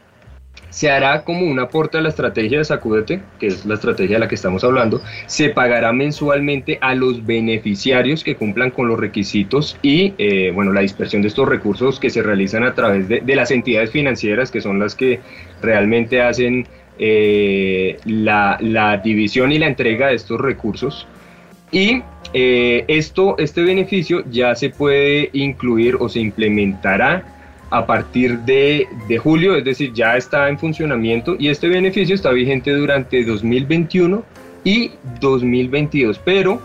se 0.69 0.91
hará 0.91 1.23
como 1.23 1.45
un 1.45 1.59
aporte 1.59 1.97
a 1.97 2.01
la 2.01 2.09
estrategia 2.09 2.57
de 2.57 2.65
Sacudete, 2.65 3.21
que 3.39 3.47
es 3.47 3.65
la 3.65 3.75
estrategia 3.75 4.17
de 4.17 4.19
la 4.19 4.27
que 4.27 4.35
estamos 4.35 4.63
hablando, 4.63 5.01
se 5.25 5.49
pagará 5.49 5.93
mensualmente 5.93 6.77
a 6.81 6.93
los 6.93 7.25
beneficiarios 7.25 8.23
que 8.23 8.35
cumplan 8.35 8.71
con 8.71 8.87
los 8.87 8.99
requisitos 8.99 9.77
y 9.81 10.13
eh, 10.17 10.51
bueno, 10.53 10.73
la 10.73 10.81
dispersión 10.81 11.21
de 11.21 11.29
estos 11.29 11.47
recursos 11.47 11.99
que 11.99 12.09
se 12.09 12.21
realizan 12.21 12.63
a 12.63 12.75
través 12.75 13.07
de, 13.07 13.35
las 13.35 13.51
entidades 13.51 13.91
financieras, 13.91 14.51
que 14.51 14.61
son 14.61 14.79
las 14.79 14.95
que 14.95 15.19
realmente 15.61 16.21
hacen 16.21 16.67
eh, 16.99 17.97
la, 18.05 19.01
división 19.03 19.51
y 19.51 19.59
la 19.59 19.67
entrega 19.67 20.07
de 20.07 20.15
estos 20.15 20.39
recursos. 20.39 21.07
Y 21.71 22.01
eh, 22.33 22.85
esto, 22.87 23.37
este 23.37 23.63
beneficio 23.63 24.23
ya 24.29 24.55
se 24.55 24.69
puede 24.69 25.29
incluir 25.33 25.95
o 25.99 26.09
se 26.09 26.19
implementará 26.19 27.23
a 27.69 27.85
partir 27.85 28.39
de, 28.39 28.87
julio, 29.21 29.55
es 29.55 29.65
decir, 29.65 29.91
ya 29.93 30.15
está 30.15 30.47
en 30.49 30.57
funcionamiento 30.57 31.35
y 31.37 31.49
este 31.49 31.67
beneficio 31.67 32.15
está 32.15 32.31
vigente 32.31 32.71
durante 32.71 33.23
2021 33.25 34.23
y 34.63 34.91
2022, 35.19 36.19
pero 36.23 36.61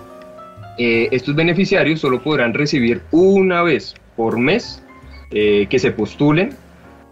eh, 0.79 1.09
estos 1.11 1.35
beneficiarios 1.35 2.01
solo 2.01 2.23
podrán 2.23 2.55
recibir 2.55 3.03
una 3.11 3.63
vez 3.63 3.95
por 4.17 4.39
mes 4.39 4.83
eh, 5.31 5.67
que 5.69 5.79
se 5.79 5.91
postulen 5.91 6.55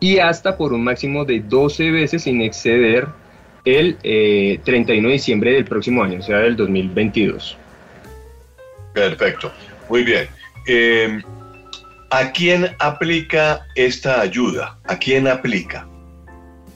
y 0.01 0.19
hasta 0.19 0.57
por 0.57 0.73
un 0.73 0.83
máximo 0.83 1.25
de 1.25 1.41
12 1.41 1.91
veces 1.91 2.23
sin 2.23 2.41
exceder 2.41 3.07
el 3.65 3.97
31 4.65 4.89
eh, 4.89 5.03
de 5.03 5.13
diciembre 5.13 5.53
del 5.53 5.65
próximo 5.67 6.03
año, 6.03 6.19
o 6.19 6.23
sea, 6.23 6.39
del 6.39 6.57
2022. 6.57 7.57
Perfecto, 8.95 9.53
muy 9.89 10.03
bien. 10.03 10.29
¿A 12.13 12.33
quién 12.33 12.75
aplica 12.81 13.65
esta 13.77 14.21
ayuda? 14.21 14.79
¿A 14.89 14.99
quién 14.99 15.29
aplica? 15.29 15.87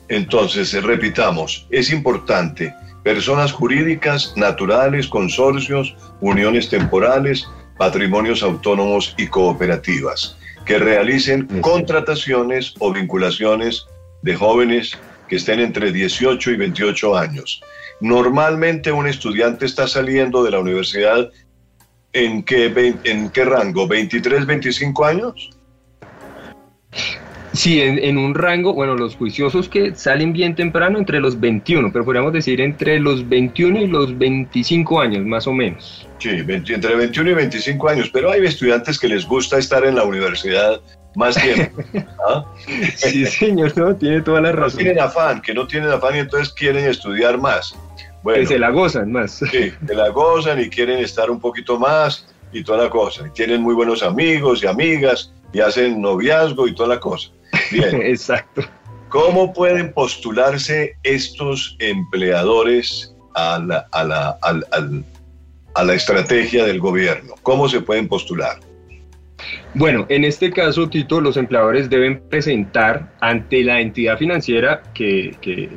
Entonces, 0.09 0.81
repitamos, 0.81 1.67
es 1.71 1.91
importante, 1.91 2.73
personas 3.03 3.51
jurídicas, 3.51 4.33
naturales, 4.37 5.09
consorcios, 5.09 5.97
uniones 6.21 6.69
temporales, 6.69 7.49
patrimonios 7.79 8.45
autónomos 8.45 9.15
y 9.19 9.27
cooperativas, 9.27 10.39
que 10.65 10.79
realicen 10.79 11.47
contrataciones 11.61 12.75
o 12.79 12.93
vinculaciones 12.93 13.87
de 14.23 14.35
jóvenes 14.35 14.99
que 15.29 15.37
estén 15.37 15.61
entre 15.61 15.93
18 15.93 16.51
y 16.51 16.57
28 16.57 17.17
años. 17.17 17.61
Normalmente 18.01 18.93
un 18.93 19.07
estudiante 19.07 19.67
está 19.67 19.87
saliendo 19.87 20.43
de 20.43 20.51
la 20.51 20.59
universidad 20.59 21.31
¿En 22.15 22.45
qué, 22.45 22.95
en 23.03 23.29
qué 23.31 23.45
rango? 23.45 23.89
¿23, 23.89 24.47
25 24.47 25.05
años? 25.05 25.51
Sí, 27.55 27.81
en, 27.81 28.19
un 28.19 28.35
rango, 28.35 28.75
bueno, 28.75 28.95
los 28.95 29.17
juiciosos 29.17 29.69
que 29.69 29.95
salen 29.95 30.33
bien 30.33 30.55
temprano 30.55 30.99
entre 30.99 31.21
los 31.21 31.39
21, 31.41 31.93
pero 31.93 32.05
podríamos 32.05 32.33
decir 32.33 32.61
entre 32.61 32.99
los 32.99 33.29
21 33.29 33.81
y 33.81 33.87
los 33.87 34.19
25 34.19 35.01
años, 35.01 35.25
más 35.25 35.47
o 35.47 35.53
menos. 35.53 36.07
Sí, 36.19 36.31
entre 36.31 36.95
21 36.95 37.31
y 37.31 37.35
25 37.35 37.89
años, 37.89 38.11
pero 38.13 38.31
hay 38.31 38.45
estudiantes 38.45 38.99
que 38.99 39.09
les 39.09 39.25
gusta 39.27 39.59
estar 39.59 39.85
en 39.87 39.95
la 39.95 40.05
universidad 40.05 40.81
más 41.15 41.37
tiempo. 41.37 41.83
¿ah? 42.29 42.45
Sí, 42.97 43.25
señor, 43.25 43.77
no, 43.79 43.95
tiene 43.95 44.21
toda 44.21 44.41
la 44.41 44.53
razón. 44.53 44.79
No 44.79 44.85
tienen 44.85 45.01
afán, 45.01 45.41
que 45.41 45.55
no 45.55 45.67
tienen 45.67 45.91
afán 45.91 46.17
y 46.17 46.19
entonces 46.19 46.53
quieren 46.53 46.85
estudiar 46.87 47.39
más 47.39 47.75
que 48.33 48.47
se 48.47 48.59
la 48.59 48.71
gozan 48.71 49.13
más. 49.13 49.43
Sí, 49.51 49.73
se 49.87 49.95
la 49.95 50.09
gozan 50.09 50.61
y 50.61 50.71
quieren 50.71 50.99
estar 51.01 51.31
un 51.31 51.41
poquito 51.41 51.79
más 51.79 52.27
y 52.53 52.63
toda 52.63 52.85
la 52.85 52.91
cosa. 52.91 53.27
Y 53.27 53.31
tienen 53.31 53.61
muy 53.61 53.75
buenos 53.75 54.03
amigos 54.03 54.63
y 54.63 54.67
amigas 54.67 55.33
y 55.53 55.61
hacen 55.61 56.01
noviazgo 56.01 56.67
y 56.67 56.75
toda 56.75 56.89
la 56.89 57.01
cosa. 57.01 57.31
Bien. 57.71 58.03
Exacto. 58.03 58.63
¿Cómo 59.09 59.53
pueden 59.53 59.93
postularse 59.93 60.97
estos 61.05 61.77
empleadores 61.79 63.15
a 63.35 63.59
la, 63.59 63.87
a 63.93 64.05
la, 64.05 64.39
a 65.75 65.85
la 65.85 65.95
estrategia 65.95 66.65
del 66.65 66.81
gobierno? 66.81 67.35
¿Cómo 67.43 67.69
se 67.69 67.81
pueden 67.81 68.09
postular? 68.09 68.59
Bueno, 69.75 70.07
en 70.09 70.25
este 70.25 70.51
caso, 70.53 70.89
Tito, 70.89 71.21
los 71.21 71.37
empleadores 71.37 71.91
deben 71.91 72.21
presentar 72.29 73.13
ante 73.21 73.63
la 73.63 73.81
entidad 73.81 74.19
financiera 74.19 74.83
que, 74.95 75.37
que, 75.41 75.69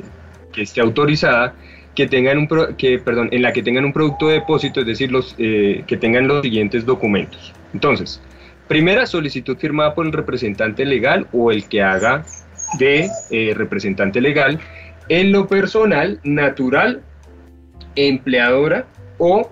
que 0.52 0.62
esté 0.62 0.80
autorizada 0.80 1.54
que 1.94 2.06
tengan 2.06 2.38
un 2.38 2.48
que 2.76 3.00
perdón 3.00 3.28
en 3.32 3.42
la 3.42 3.52
que 3.52 3.60
tengan 3.60 3.84
un 3.84 3.92
producto 3.92 4.28
de 4.28 4.34
depósito 4.34 4.80
es 4.80 4.86
decir 4.86 5.10
los 5.10 5.34
eh, 5.36 5.82
que 5.84 5.96
tengan 5.96 6.28
los 6.28 6.42
siguientes 6.42 6.86
documentos 6.86 7.52
entonces 7.74 8.20
primera 8.68 9.06
solicitud 9.06 9.56
firmada 9.56 9.94
por 9.94 10.06
el 10.06 10.12
representante 10.12 10.84
legal 10.84 11.26
o 11.32 11.50
el 11.50 11.64
que 11.68 11.82
haga 11.82 12.24
de 12.78 13.08
eh, 13.30 13.54
representante 13.56 14.20
legal 14.20 14.60
en 15.08 15.32
lo 15.32 15.46
personal 15.46 16.20
natural 16.22 17.00
empleadora 17.96 18.86
o 19.16 19.50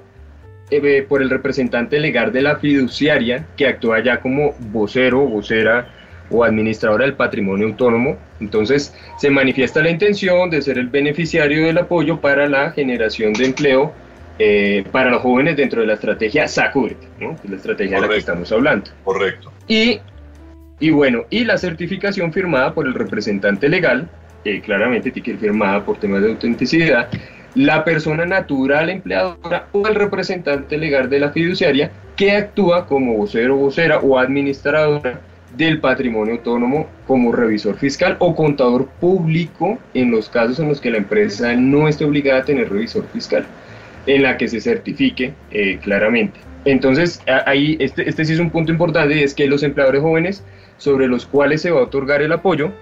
eh, 0.70 1.07
por 1.09 1.22
el 1.22 1.31
representante 1.31 1.98
legal 1.98 2.33
de 2.33 2.42
la 2.42 2.57
fiduciaria 2.57 3.46
que 3.57 3.66
actúa 3.66 4.02
ya 4.02 4.20
como 4.20 4.55
vocero 4.70 5.20
vocera 5.26 5.88
o 6.29 6.42
administradora 6.44 7.05
del 7.05 7.14
patrimonio 7.14 7.68
autónomo. 7.68 8.16
Entonces 8.40 8.94
se 9.16 9.31
manifiesta 9.31 9.81
la 9.81 9.90
intención 9.90 10.50
de 10.50 10.61
ser 10.61 10.79
el 10.79 10.88
beneficiario 10.88 11.66
del 11.66 11.79
apoyo 11.79 12.20
para 12.20 12.48
la 12.48 12.72
generación 12.72 13.33
de 13.33 13.46
empleo 13.46 13.94
eh, 14.38 14.85
para 14.92 15.11
los 15.11 15.22
jóvenes 15.22 15.57
dentro 15.57 15.81
de 15.81 15.87
la 15.87 15.94
estrategia 15.94 16.46
SACURET, 16.46 16.99
¿no? 17.20 17.37
la 17.49 17.57
estrategia 17.57 17.96
de 17.96 18.03
la 18.03 18.09
que 18.09 18.18
estamos 18.18 18.53
hablando. 18.53 18.90
Correcto. 19.05 19.53
Y, 19.66 20.01
y 20.81 20.90
bueno, 20.90 21.25
y 21.31 21.44
la 21.44 21.59
certificación 21.59 22.33
firmada 22.33 22.75
por 22.75 22.87
el 22.87 22.94
representante 22.94 23.68
legal, 23.68 24.09
que 24.44 24.61
claramente 24.61 25.11
tiene 25.11 25.25
que 25.25 25.31
ir 25.33 25.38
firmada 25.38 25.85
por 25.85 25.99
temas 25.99 26.22
de 26.22 26.31
autenticidad, 26.31 27.09
la 27.55 27.85
persona 27.85 28.27
natural 28.27 28.90
empleadora 28.90 29.68
o 29.72 29.88
el 29.88 29.94
representante 29.94 30.77
legal 30.77 31.09
de 31.09 31.20
la 31.20 31.31
fiduciaria 31.31 31.90
que 32.14 32.33
actúa 32.33 32.87
como 32.87 33.14
vocero, 33.16 33.57
vocera 33.57 33.99
o 34.01 34.18
administradora 34.18 35.20
del 35.57 35.81
patrimonio 35.81 36.35
autónomo 36.35 36.87
como 37.07 37.33
revisor 37.33 37.77
fiscal 37.77 38.16
o 38.18 38.35
contador 38.35 38.87
público 39.01 39.79
en 39.94 40.11
los 40.11 40.29
casos 40.29 40.61
en 40.61 40.68
los 40.68 40.81
que 40.83 40.90
la 40.90 40.99
empresa 40.99 41.55
no 41.55 41.88
esté 41.88 42.05
obligada 42.05 42.40
a 42.40 42.44
tener 42.44 42.70
revisor 42.70 43.07
fiscal, 43.12 43.46
en 44.07 44.23
la 44.23 44.37
que 44.37 44.49
se 44.49 44.61
certifique 44.61 45.35
eh, 45.51 45.79
claramente. 45.83 46.38
Entonces, 46.64 47.23
ahí 47.47 47.77
este, 47.79 48.09
este 48.09 48.25
sí 48.25 48.33
es 48.33 48.40
un 48.40 48.51
punto 48.51 48.73
importante 48.73 49.16
y 49.16 49.23
es 49.23 49.35
que 49.35 49.47
los 49.47 49.62
empleadores 49.62 50.03
jóvenes 50.03 50.45
sobre 50.79 51.07
los 51.07 51.27
cuales 51.27 51.62
se 51.62 51.71
va 51.71 51.81
a 51.81 51.85
otorgar 51.85 52.23
el 52.23 52.33
apoyo 52.33 52.73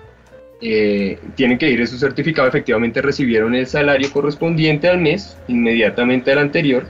eh, 0.60 1.18
tienen 1.34 1.58
que 1.58 1.68
ir 1.68 1.82
a 1.82 1.86
su 1.86 1.98
certificado, 1.98 2.48
efectivamente 2.48 3.02
recibieron 3.02 3.54
el 3.54 3.66
salario 3.66 4.10
correspondiente 4.10 4.88
al 4.88 4.98
mes, 4.98 5.36
inmediatamente 5.48 6.32
al 6.32 6.38
anterior, 6.38 6.86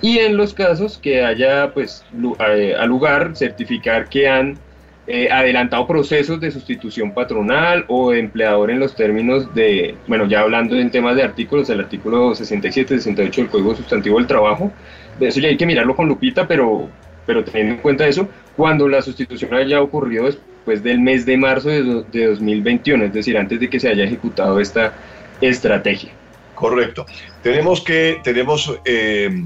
y 0.00 0.18
en 0.18 0.38
los 0.38 0.54
casos 0.54 0.96
que 0.96 1.22
haya 1.22 1.74
pues 1.74 2.04
eh, 2.48 2.74
al 2.78 2.88
lugar 2.88 3.36
certificar 3.36 4.08
que 4.08 4.28
han 4.28 4.58
eh, 5.06 5.28
adelantado 5.30 5.86
procesos 5.86 6.40
de 6.40 6.50
sustitución 6.50 7.12
patronal 7.12 7.84
o 7.88 8.12
empleador 8.12 8.70
en 8.70 8.78
los 8.78 8.94
términos 8.94 9.52
de, 9.54 9.94
bueno, 10.06 10.26
ya 10.26 10.40
hablando 10.40 10.76
en 10.76 10.90
temas 10.90 11.16
de 11.16 11.22
artículos, 11.22 11.68
el 11.70 11.80
artículo 11.80 12.34
67, 12.34 12.96
68 12.96 13.40
del 13.40 13.50
Código 13.50 13.74
Sustantivo 13.74 14.18
del 14.18 14.26
Trabajo, 14.26 14.72
eso 15.18 15.40
ya 15.40 15.48
hay 15.48 15.56
que 15.56 15.66
mirarlo 15.66 15.96
con 15.96 16.08
lupita, 16.08 16.46
pero, 16.46 16.88
pero 17.26 17.44
teniendo 17.44 17.74
en 17.74 17.80
cuenta 17.80 18.06
eso, 18.06 18.28
cuando 18.56 18.88
la 18.88 19.02
sustitución 19.02 19.54
haya 19.54 19.82
ocurrido 19.82 20.26
después 20.26 20.82
del 20.82 21.00
mes 21.00 21.26
de 21.26 21.36
marzo 21.36 21.68
de, 21.68 22.04
de 22.12 22.26
2021, 22.26 23.04
es 23.06 23.12
decir, 23.12 23.36
antes 23.36 23.58
de 23.58 23.68
que 23.68 23.80
se 23.80 23.88
haya 23.88 24.04
ejecutado 24.04 24.60
esta 24.60 24.94
estrategia. 25.40 26.10
Correcto. 26.54 27.06
Tenemos 27.42 27.80
que, 27.80 28.20
tenemos, 28.22 28.78
eh, 28.84 29.44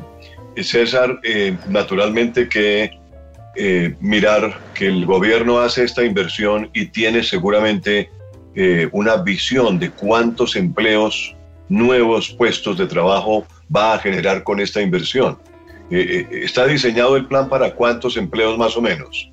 César, 0.57 1.21
eh, 1.23 1.57
naturalmente 1.69 2.49
que 2.49 2.91
eh, 3.57 3.95
mirar 4.01 4.61
que 4.75 4.87
el 4.87 5.07
gobierno 5.07 5.61
hace 5.61 5.85
esta 5.85 6.05
inversión 6.05 6.71
y 6.73 6.87
tiene 6.87 7.23
seguramente 7.23 8.11
eh, 8.55 8.89
una 8.93 9.17
visión 9.17 9.79
de 9.79 9.91
cuántos 9.91 10.57
empleos, 10.57 11.37
nuevos 11.69 12.31
puestos 12.31 12.79
de 12.79 12.87
trabajo 12.87 13.47
va 13.75 13.95
a 13.95 13.99
generar 13.99 14.43
con 14.43 14.61
esta 14.61 14.81
inversión. 14.81 15.39
Eh, 15.91 16.27
¿Está 16.31 16.67
diseñado 16.67 17.17
el 17.17 17.27
plan 17.27 17.49
para 17.49 17.75
cuántos 17.75 18.17
empleos 18.17 18.59
más 18.59 18.77
o 18.77 18.83
menos? 18.83 19.31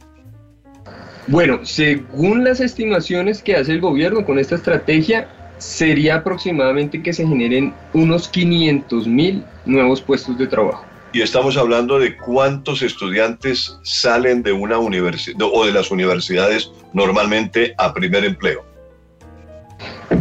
Bueno, 1.27 1.59
según 1.63 2.43
las 2.43 2.59
estimaciones 2.59 3.41
que 3.41 3.55
hace 3.55 3.71
el 3.71 3.81
gobierno 3.81 4.25
con 4.25 4.39
esta 4.39 4.55
estrategia, 4.55 5.27
sería 5.57 6.15
aproximadamente 6.15 7.01
que 7.01 7.13
se 7.13 7.25
generen 7.25 7.73
unos 7.93 8.27
500 8.27 9.07
mil 9.07 9.43
nuevos 9.65 10.01
puestos 10.01 10.37
de 10.37 10.47
trabajo. 10.47 10.90
Y 11.13 11.21
estamos 11.21 11.57
hablando 11.57 11.99
de 11.99 12.15
cuántos 12.17 12.81
estudiantes 12.81 13.77
salen 13.83 14.43
de 14.43 14.51
una 14.53 14.77
universidad 14.77 15.47
o 15.51 15.65
de 15.65 15.71
las 15.71 15.91
universidades 15.91 16.71
normalmente 16.93 17.73
a 17.77 17.93
primer 17.93 18.25
empleo. 18.25 18.65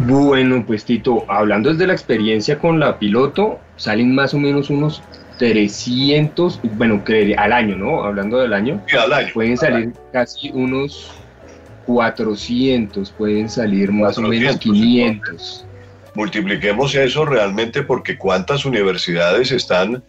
Bueno, 0.07 0.63
pues 0.65 0.85
Tito, 0.85 1.25
hablando 1.27 1.69
desde 1.69 1.87
la 1.87 1.93
experiencia 1.93 2.57
con 2.59 2.79
la 2.79 2.97
piloto, 2.97 3.59
salen 3.75 4.15
más 4.15 4.33
o 4.33 4.39
menos 4.39 4.69
unos 4.69 5.01
300, 5.37 6.59
bueno, 6.75 7.03
al 7.37 7.53
año, 7.53 7.75
¿no? 7.75 8.03
Hablando 8.03 8.37
del 8.39 8.53
año. 8.53 8.81
Sí, 8.87 8.95
al 8.95 9.11
año. 9.11 9.33
Pueden 9.33 9.57
salir 9.57 9.91
casi 10.13 10.49
unos 10.51 11.11
400, 11.85 13.11
pueden 13.11 13.49
salir 13.49 13.91
más 13.91 14.17
o 14.17 14.21
menos 14.21 14.57
500. 14.57 15.65
Multipliquemos 16.13 16.93
eso 16.95 17.25
realmente 17.25 17.83
porque 17.83 18.17
cuántas 18.17 18.65
universidades 18.65 19.51
están, 19.51 20.03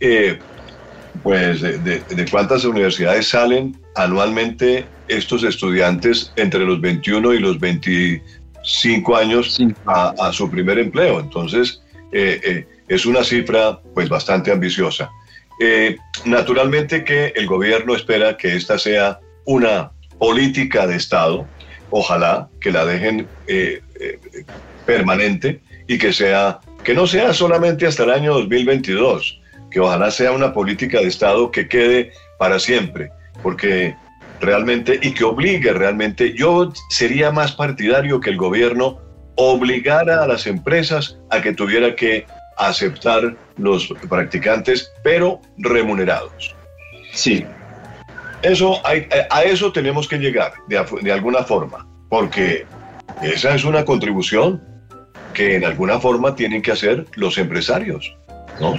eh, 0.00 0.38
pues 1.22 1.62
de, 1.62 2.02
cuántas 2.30 2.64
universidades 2.64 3.28
salen 3.28 3.76
anualmente 3.94 4.86
estos 5.08 5.44
estudiantes 5.44 6.32
entre 6.36 6.60
los 6.60 6.80
21 6.80 7.34
y 7.34 7.38
los 7.38 7.58
25 7.58 9.16
años 9.16 9.58
a, 9.86 10.32
su 10.32 10.50
primer 10.50 10.78
empleo. 10.78 11.20
Entonces, 11.20 11.82
eh, 12.12 12.40
eh, 12.44 12.66
es 12.88 13.06
una 13.06 13.24
cifra 13.24 13.80
pues 13.94 14.08
bastante 14.08 14.52
ambiciosa. 14.52 15.10
naturalmente 16.24 17.04
que 17.04 17.32
el 17.34 17.46
gobierno 17.46 17.94
espera 17.94 18.36
que 18.36 18.54
esta 18.54 18.78
sea 18.78 19.20
una 19.46 19.90
política 20.18 20.86
de 20.86 20.96
Estado, 20.96 21.46
ojalá 21.90 22.48
que 22.60 22.70
la 22.70 22.84
dejen 22.84 23.26
eh, 23.46 23.80
eh, 24.00 24.18
permanente 24.84 25.60
y 25.86 25.98
que 25.98 26.12
sea 26.12 26.60
que 26.84 26.94
no 26.94 27.06
sea 27.06 27.32
solamente 27.32 27.86
hasta 27.86 28.04
el 28.04 28.10
año 28.10 28.34
2022, 28.34 29.40
que 29.70 29.80
ojalá 29.80 30.10
sea 30.10 30.32
una 30.32 30.52
política 30.52 31.00
de 31.00 31.08
Estado 31.08 31.50
que 31.50 31.68
quede 31.68 32.12
para 32.38 32.58
siempre, 32.58 33.10
porque 33.42 33.94
realmente 34.40 34.98
y 35.02 35.12
que 35.12 35.24
obligue 35.24 35.72
realmente, 35.72 36.34
yo 36.34 36.72
sería 36.90 37.30
más 37.30 37.52
partidario 37.52 38.20
que 38.20 38.30
el 38.30 38.36
gobierno 38.36 38.98
obligara 39.36 40.22
a 40.22 40.26
las 40.26 40.46
empresas 40.46 41.18
a 41.30 41.40
que 41.40 41.52
tuviera 41.52 41.94
que 41.94 42.26
aceptar 42.56 43.36
los 43.58 43.92
practicantes, 44.08 44.90
pero 45.02 45.40
remunerados. 45.58 46.54
Sí, 47.12 47.44
eso, 48.42 48.80
a 48.84 49.42
eso 49.42 49.72
tenemos 49.72 50.08
que 50.08 50.18
llegar 50.18 50.54
de, 50.68 51.12
alguna 51.12 51.42
forma, 51.42 51.86
porque 52.08 52.66
esa 53.22 53.54
es 53.54 53.64
una 53.64 53.84
contribución 53.84 54.62
que 55.34 55.56
en 55.56 55.64
alguna 55.64 55.98
forma 55.98 56.34
tienen 56.34 56.62
que 56.62 56.72
hacer 56.72 57.06
los 57.16 57.38
empresarios, 57.38 58.16
¿no? 58.60 58.74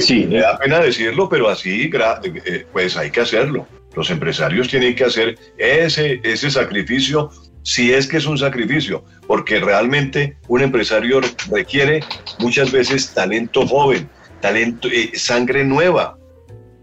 Sí. 0.00 0.26
Me 0.26 0.40
da 0.40 0.58
pena 0.58 0.80
decirlo, 0.80 1.28
pero 1.28 1.48
así, 1.48 1.90
eh, 1.92 2.66
pues 2.72 2.96
hay 2.96 3.10
que 3.10 3.20
hacerlo. 3.20 3.66
Los 3.94 4.10
empresarios 4.10 4.68
tienen 4.68 4.94
que 4.94 5.04
hacer 5.04 5.38
ese, 5.58 6.20
ese 6.24 6.50
sacrificio, 6.50 7.30
si 7.62 7.92
es 7.92 8.06
que 8.06 8.16
es 8.16 8.26
un 8.26 8.38
sacrificio, 8.38 9.04
porque 9.26 9.60
realmente 9.60 10.36
un 10.48 10.62
empresario 10.62 11.20
requiere 11.50 12.02
muchas 12.38 12.72
veces 12.72 13.12
talento 13.14 13.66
joven, 13.66 14.08
talento, 14.40 14.88
eh, 14.88 15.12
sangre 15.14 15.64
nueva, 15.64 16.18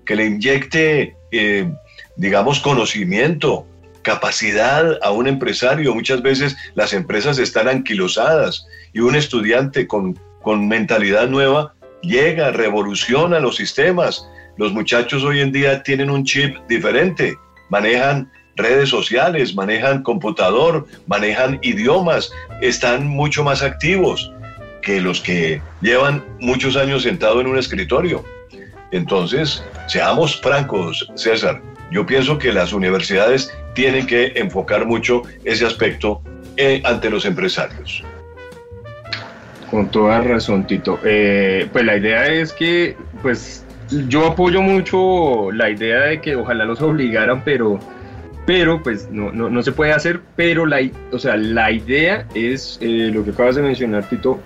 que 0.06 0.16
le 0.16 0.26
inyecte 0.26 1.16
eh, 1.32 1.72
digamos, 2.18 2.60
conocimiento, 2.60 3.66
capacidad 4.02 5.00
a 5.02 5.12
un 5.12 5.28
empresario. 5.28 5.96
Muchas 5.96 6.22
veces 6.22 6.56
las 6.76 6.94
empresas 6.94 7.40
están 7.40 7.68
anquilosadas 7.68 8.68
y 8.94 9.00
un 9.00 9.16
estudiante 9.16 9.88
con, 9.88 10.20
con 10.42 10.68
mentalidad 10.68 11.28
nueva 11.30 11.74
llega, 12.02 12.52
revoluciona 12.52 13.40
los 13.40 13.56
sistemas. 13.56 14.28
Los 14.58 14.74
muchachos 14.74 15.24
hoy 15.24 15.40
en 15.40 15.52
día 15.52 15.84
tienen 15.84 16.10
un 16.10 16.24
chip 16.24 16.58
diferente, 16.68 17.36
manejan 17.70 18.32
redes 18.56 18.90
sociales, 18.90 19.56
manejan 19.56 20.04
computador, 20.04 20.86
manejan 21.08 21.60
idiomas, 21.62 22.32
están 22.62 23.08
mucho 23.08 23.44
más 23.44 23.64
activos 23.64 24.32
que 24.82 25.00
los 25.00 25.22
que 25.22 25.62
llevan 25.82 26.24
muchos 26.40 26.76
años 26.76 27.04
sentado 27.04 27.40
en 27.40 27.48
un 27.48 27.58
escritorio. 27.58 28.24
Entonces, 28.92 29.64
seamos 29.88 30.40
francos, 30.42 31.08
César, 31.16 31.62
yo 31.92 32.06
pienso 32.06 32.38
que 32.38 32.52
las 32.52 32.74
universidades 32.74 33.54
tienen 33.74 34.06
que 34.06 34.34
enfocar 34.36 34.86
mucho 34.86 35.24
ese 35.44 35.66
aspecto 35.66 36.22
eh, 36.58 36.82
ante 36.84 37.10
los 37.10 37.26
empresarios. 37.26 38.04
Con 39.72 39.90
toda 39.90 40.20
razón, 40.22 40.68
Tito. 40.68 41.00
Eh, 41.06 41.66
pues 41.72 41.86
la 41.86 41.96
idea 41.96 42.28
es 42.28 42.52
que, 42.52 42.98
pues, 43.22 43.66
yo 44.08 44.28
apoyo 44.28 44.62
mucho 44.62 45.50
la 45.52 45.70
idea 45.70 46.02
de 46.02 46.20
que 46.20 46.36
ojalá 46.36 46.66
los 46.66 46.82
obligaran, 46.82 47.42
pero, 47.44 47.80
pero 48.46 48.84
pues 48.84 49.10
no, 49.12 49.32
no, 49.32 49.50
no 49.50 49.64
se 49.64 49.72
puede 49.72 49.94
hacer. 49.94 50.20
Pero 50.36 50.66
la, 50.66 50.80
o 51.14 51.18
sea, 51.18 51.38
la 51.38 51.72
idea 51.72 52.28
es 52.36 52.78
eh, 52.82 53.12
lo 53.14 53.24
que 53.24 53.32
acabas 53.32 53.56
de 53.56 53.62
mencionar, 53.62 54.08
Tito, 54.10 54.40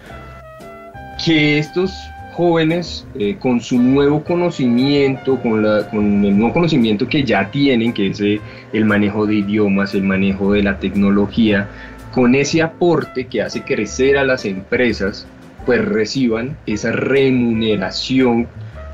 que 1.23 1.57
estos 1.57 1.91
jóvenes 2.33 3.07
eh, 3.17 3.37
con 3.39 3.61
su 3.61 3.79
nuevo 3.79 4.23
conocimiento, 4.23 5.39
con, 5.41 5.63
la, 5.63 5.89
con, 5.89 6.25
el 6.25 6.37
nuevo 6.37 6.53
conocimiento 6.53 7.07
que 7.07 7.23
ya 7.23 7.49
tienen, 7.49 7.93
que 7.93 8.07
es 8.07 8.19
eh, 8.19 8.41
el 8.73 8.85
manejo 8.85 9.25
de 9.25 9.35
idiomas, 9.35 9.95
el 9.95 10.03
manejo 10.03 10.51
de 10.51 10.61
la 10.61 10.77
tecnología, 10.77 11.69
con 12.15 12.33
ese 12.33 12.61
aporte 12.61 13.27
que 13.27 13.41
hace 13.41 13.61
crecer 13.63 14.17
a 14.17 14.23
las 14.23 14.45
empresas, 14.45 15.27
pues 15.65 15.83
reciban 15.83 16.57
esa 16.65 16.93
remuneración 16.93 18.47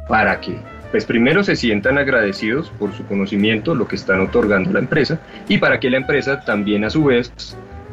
para 0.09 0.41
que, 0.41 0.55
pues 0.89 1.05
primero 1.05 1.43
se 1.43 1.55
sientan 1.55 1.99
agradecidos 1.99 2.71
por 2.79 2.91
su 2.93 3.05
conocimiento, 3.05 3.75
lo 3.75 3.87
que 3.87 3.95
están 3.95 4.21
otorgando 4.21 4.73
la 4.73 4.79
empresa, 4.79 5.19
y 5.47 5.59
para 5.59 5.79
que 5.79 5.91
la 5.91 5.97
empresa 5.97 6.41
también 6.41 6.83
a 6.83 6.89
su 6.89 7.03
vez 7.03 7.31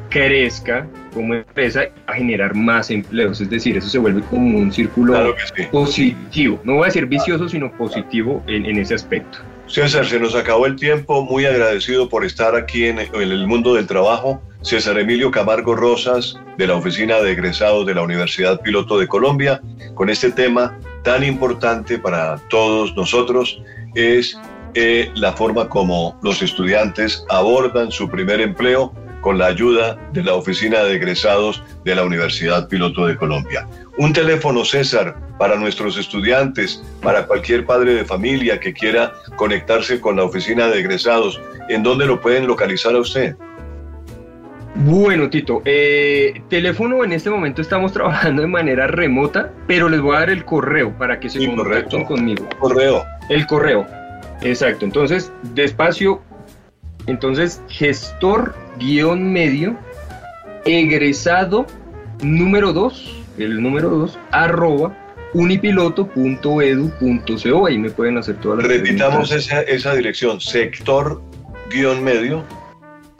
crezca 0.09 0.87
como 1.13 1.35
empresa 1.35 1.83
a 2.07 2.15
generar 2.15 2.55
más 2.55 2.91
empleos. 2.91 3.43
Es 3.43 3.51
decir, 3.51 3.77
eso 3.77 3.91
se 3.91 3.99
vuelve 3.99 4.23
como 4.23 4.59
un 4.59 4.73
círculo 4.73 5.35
positivo. 5.71 6.59
No 6.65 6.77
voy 6.77 6.85
a 6.85 6.87
decir 6.87 7.05
vicioso, 7.05 7.51
sino 7.51 7.71
positivo 7.73 8.43
en, 8.47 8.79
ese 8.79 8.95
aspecto. 8.95 9.41
César, 9.67 10.07
se 10.07 10.19
nos 10.19 10.35
acabó 10.35 10.65
el 10.65 10.77
tiempo. 10.77 11.23
Muy 11.23 11.45
agradecido 11.45 12.09
por 12.09 12.25
estar 12.25 12.57
aquí 12.57 12.87
en, 12.87 12.99
el 12.99 13.47
mundo 13.47 13.75
del 13.75 13.87
trabajo. 13.87 14.41
César 14.63 14.99
Emilio 14.99 15.31
Camargo 15.31 15.75
Rosas, 15.75 16.37
de 16.57 16.67
la 16.67 16.75
Oficina 16.75 17.21
de 17.21 17.33
Egresados 17.33 17.87
de 17.87 17.95
la 17.95 18.03
Universidad 18.03 18.61
Piloto 18.61 18.99
de 18.99 19.07
Colombia, 19.07 19.61
con 19.95 20.11
este 20.11 20.33
tema 20.33 20.79
tan 21.05 21.23
importante 21.23 21.99
para 21.99 22.37
todos 22.49 22.95
nosotros, 22.97 23.63
es 23.95 24.37
eh, 24.75 25.11
la 25.15 25.33
forma 25.33 25.69
como 25.69 26.19
los 26.23 26.43
estudiantes 26.43 27.25
abordan 27.29 27.91
su 27.91 28.09
primer 28.09 28.41
empleo 28.41 28.93
con 29.21 29.39
la 29.39 29.47
ayuda 29.47 29.99
de 30.13 30.23
la 30.23 30.35
Oficina 30.35 30.83
de 30.85 30.95
Egresados 30.95 31.63
de 31.85 31.95
la 31.95 32.05
Universidad 32.05 32.69
Piloto 32.69 33.07
de 33.07 33.17
Colombia. 33.17 33.67
Un 33.97 34.13
teléfono, 34.13 34.65
César, 34.65 35.17
para 35.39 35.57
nuestros 35.57 35.97
estudiantes, 35.97 36.83
para 37.03 37.27
cualquier 37.27 37.65
padre 37.65 37.95
de 37.95 38.05
familia 38.05 38.61
que 38.61 38.73
quiera 38.73 39.13
conectarse 39.37 40.01
con 40.01 40.17
la 40.17 40.25
Oficina 40.25 40.69
de 40.69 40.81
Egresados. 40.81 41.41
¿En 41.69 41.83
dónde 41.83 42.07
lo 42.07 42.21
pueden 42.21 42.47
localizar 42.47 42.95
a 42.95 43.01
usted? 43.01 43.37
Bueno, 44.75 45.31
Tito, 45.31 45.63
eh, 45.65 46.43
teléfono 46.49 47.05
en 47.05 47.13
este 47.13 47.31
momento 47.31 47.63
estamos 47.63 47.93
trabajando 47.93 48.43
de 48.43 48.49
manera 48.49 48.87
remota, 48.87 49.53
pero 49.67 49.89
les 49.89 50.01
voy 50.01 50.17
a 50.17 50.21
dar 50.21 50.31
el 50.31 50.45
correo 50.45 50.97
para 50.97 51.19
que 51.19 51.29
se 51.29 51.45
contacten 51.47 52.05
conmigo. 52.05 52.47
El 52.51 52.59
correo. 52.59 53.05
El 53.29 53.47
correo, 53.47 53.87
exacto. 54.43 54.85
Entonces, 54.85 55.33
despacio, 55.55 56.23
entonces, 57.07 57.63
gestor 57.69 58.55
guion 58.79 59.33
medio, 59.33 59.77
egresado 60.65 61.67
número 62.23 62.73
2, 62.73 63.25
el 63.39 63.63
número 63.63 63.91
2, 63.91 64.19
arroba 64.31 64.97
unipiloto.edu.co. 65.35 67.67
Ahí 67.67 67.79
me 67.79 67.91
pueden 67.91 68.17
hacer 68.19 68.37
todas 68.37 68.59
las 68.59 68.69
Repitamos 68.69 69.33
esa, 69.33 69.63
esa, 69.63 69.95
dirección, 69.95 70.41
sector 70.41 71.21
guion 71.71 72.05
medio. 72.05 72.45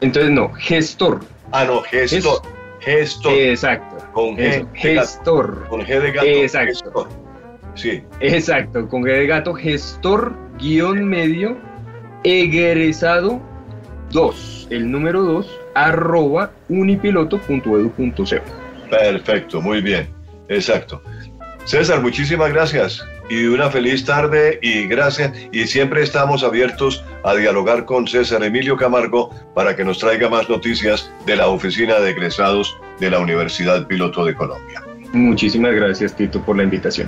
Entonces, 0.01 0.31
no, 0.31 0.53
gestor. 0.53 1.19
Ah, 1.51 1.65
no, 1.65 1.81
gestor. 1.81 2.41
gestor. 2.79 3.33
Exacto. 3.33 3.97
Con 4.13 4.37
G, 4.37 4.67
gestor. 4.73 5.67
Con 5.67 5.81
G 5.81 5.99
de 5.99 6.11
gato. 6.11 6.27
Exacto. 6.27 7.07
Sí. 7.75 8.03
Exacto, 8.19 8.87
con 8.87 9.03
G 9.03 9.07
de 9.07 9.27
gato, 9.27 9.53
gestor 9.53 10.35
guion 10.59 11.05
medio, 11.05 11.57
egresado 12.23 13.41
2, 14.11 14.67
el 14.71 14.91
número 14.91 15.21
2, 15.23 15.59
arroba 15.75 16.51
unipiloto.edu.co. 16.67 18.25
Perfecto, 18.89 19.61
muy 19.61 19.81
bien, 19.81 20.09
exacto. 20.49 21.01
César, 21.65 22.01
muchísimas 22.01 22.51
gracias 22.51 23.05
y 23.29 23.45
una 23.45 23.69
feliz 23.69 24.05
tarde 24.05 24.59
y 24.61 24.87
gracias. 24.87 25.31
Y 25.51 25.65
siempre 25.67 26.03
estamos 26.03 26.43
abiertos 26.43 27.03
a 27.23 27.35
dialogar 27.35 27.85
con 27.85 28.07
César 28.07 28.43
Emilio 28.43 28.75
Camargo 28.75 29.29
para 29.53 29.75
que 29.75 29.83
nos 29.83 29.99
traiga 29.99 30.29
más 30.29 30.49
noticias 30.49 31.11
de 31.25 31.35
la 31.35 31.47
Oficina 31.47 31.99
de 31.99 32.11
Egresados 32.11 32.77
de 32.99 33.11
la 33.11 33.19
Universidad 33.19 33.87
Piloto 33.87 34.25
de 34.25 34.35
Colombia. 34.35 34.83
Muchísimas 35.13 35.73
gracias, 35.73 36.15
Tito, 36.15 36.41
por 36.41 36.57
la 36.57 36.63
invitación. 36.63 37.07